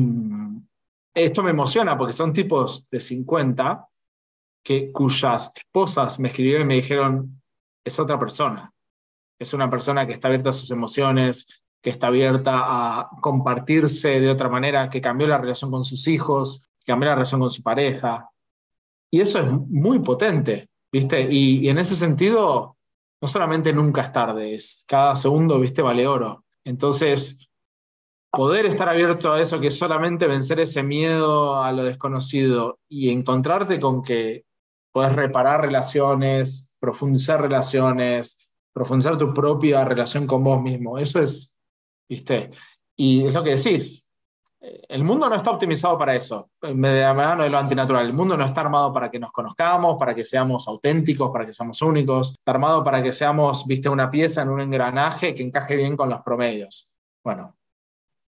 [1.14, 3.88] esto me emociona porque son tipos de 50
[4.62, 7.42] que, cuyas esposas me escribieron y me dijeron,
[7.84, 8.72] es otra persona.
[9.38, 14.30] Es una persona que está abierta a sus emociones, que está abierta a compartirse de
[14.30, 17.62] otra manera, que cambió la relación con sus hijos, que cambió la relación con su
[17.62, 18.30] pareja.
[19.10, 21.26] Y eso es muy potente, ¿viste?
[21.28, 22.76] Y, en ese sentido,
[23.20, 25.82] no solamente nunca es tarde, es cada segundo, ¿viste?
[25.82, 26.44] Vale oro.
[26.64, 27.48] Entonces,
[28.32, 33.78] poder estar abierto a eso, que solamente vencer ese miedo a lo desconocido y encontrarte
[33.78, 34.44] con que
[34.90, 40.98] puedes reparar relaciones, profundizar relaciones, profundizar tu propia relación con vos mismo.
[40.98, 41.52] Eso es
[42.08, 42.50] ¿viste?
[42.96, 44.06] Y es lo que decís,
[44.60, 48.06] el mundo no está optimizado para eso, de la mano de lo antinatural.
[48.06, 51.52] El mundo no está armado para que nos conozcamos, para que seamos auténticos, para que
[51.52, 52.32] seamos únicos.
[52.32, 56.10] Está armado para que seamos, viste, una pieza en un engranaje que encaje bien con
[56.10, 56.94] los promedios.
[57.24, 57.56] Bueno,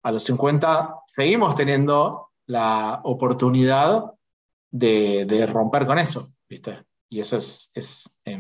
[0.04, 4.04] a los 50 seguimos teniendo la oportunidad
[4.70, 6.84] de, romper con eso, ¿viste?
[7.10, 7.72] Y eso es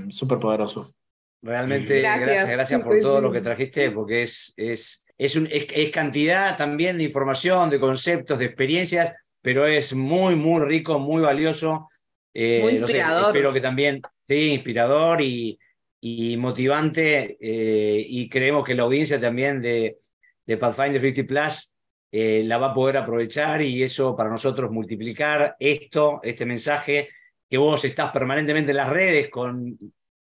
[0.09, 0.93] súper em, poderoso.
[1.41, 6.97] Realmente, gracias, gracias, por todo lo que trajiste, porque es, es es, es, cantidad también
[6.97, 11.89] de información, de conceptos, de experiencias, pero es muy, muy rico, muy valioso.
[12.33, 13.27] Eh, muy inspirador.
[13.27, 15.59] espero que también, sí, inspirador y,
[16.01, 17.37] y motivante.
[17.39, 19.97] Eh, y creemos que la audiencia también de,
[20.45, 21.75] de Pathfinder 50 Plus
[22.11, 27.09] eh, la va a poder aprovechar y eso para nosotros multiplicar esto, este mensaje,
[27.49, 29.77] que vos estás permanentemente en las redes con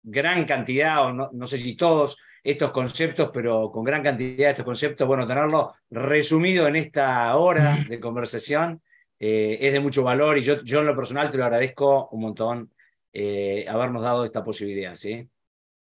[0.01, 4.49] gran cantidad, o no, no sé si todos, estos conceptos, pero con gran cantidad de
[4.51, 8.82] estos conceptos, bueno, tenerlo resumido en esta hora de conversación
[9.20, 12.22] eh, es de mucho valor y yo, yo en lo personal te lo agradezco un
[12.22, 12.72] montón
[13.11, 15.28] eh, habernos dado esta posibilidad, ¿sí?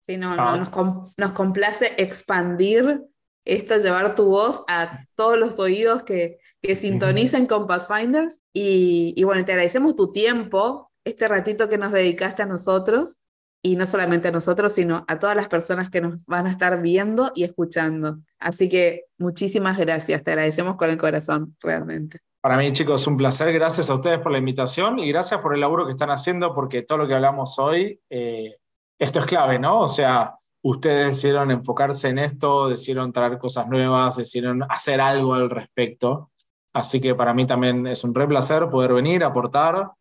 [0.01, 0.69] Sí, no, no, nos,
[1.17, 3.01] nos complace expandir
[3.45, 8.43] esto, llevar tu voz a todos los oídos que, que sintonicen con Pathfinders.
[8.53, 13.17] Y, y, bueno, te agradecemos tu tiempo, este ratito que nos dedicaste a nosotros,
[13.65, 16.81] y no solamente a nosotros, sino a todas las personas que nos van a estar
[16.81, 18.17] viendo y escuchando.
[18.37, 22.19] Así que muchísimas gracias, te agradecemos con el corazón, realmente.
[22.41, 23.53] Para mí, chicos, un placer.
[23.53, 26.81] Gracias a ustedes por la invitación y gracias por el laburo que están haciendo, porque
[26.81, 28.57] todo lo que hablamos hoy, eh,
[28.99, 29.79] esto es clave, ¿no?
[29.79, 35.49] O sea, ustedes decidieron enfocarse en esto, decidieron traer cosas nuevas, decidieron hacer algo al
[35.49, 36.32] respecto.
[36.74, 39.91] Así que para mí también es un re placer poder venir, aportar.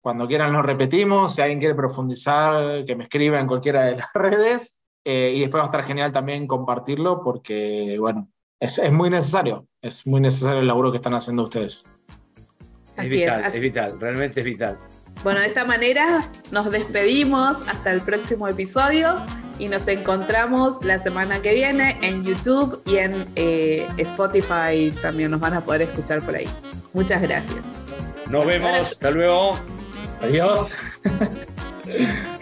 [0.00, 4.08] Cuando quieran lo repetimos, si alguien quiere profundizar, que me escriba en cualquiera de las
[4.14, 4.80] redes.
[5.04, 8.28] Eh, y después va a estar genial también compartirlo porque, bueno,
[8.58, 11.84] es, es, muy necesario, es muy necesario el laburo que están haciendo ustedes.
[12.98, 14.78] Es vital, es, es vital, realmente es vital.
[15.22, 16.20] Bueno, de esta manera
[16.50, 19.24] nos despedimos hasta el próximo episodio
[19.60, 25.40] y nos encontramos la semana que viene en YouTube y en eh, Spotify también nos
[25.40, 26.48] van a poder escuchar por ahí.
[26.94, 27.76] Muchas gracias.
[28.30, 29.52] Nos vemos, hasta luego.
[30.22, 30.72] Adiós.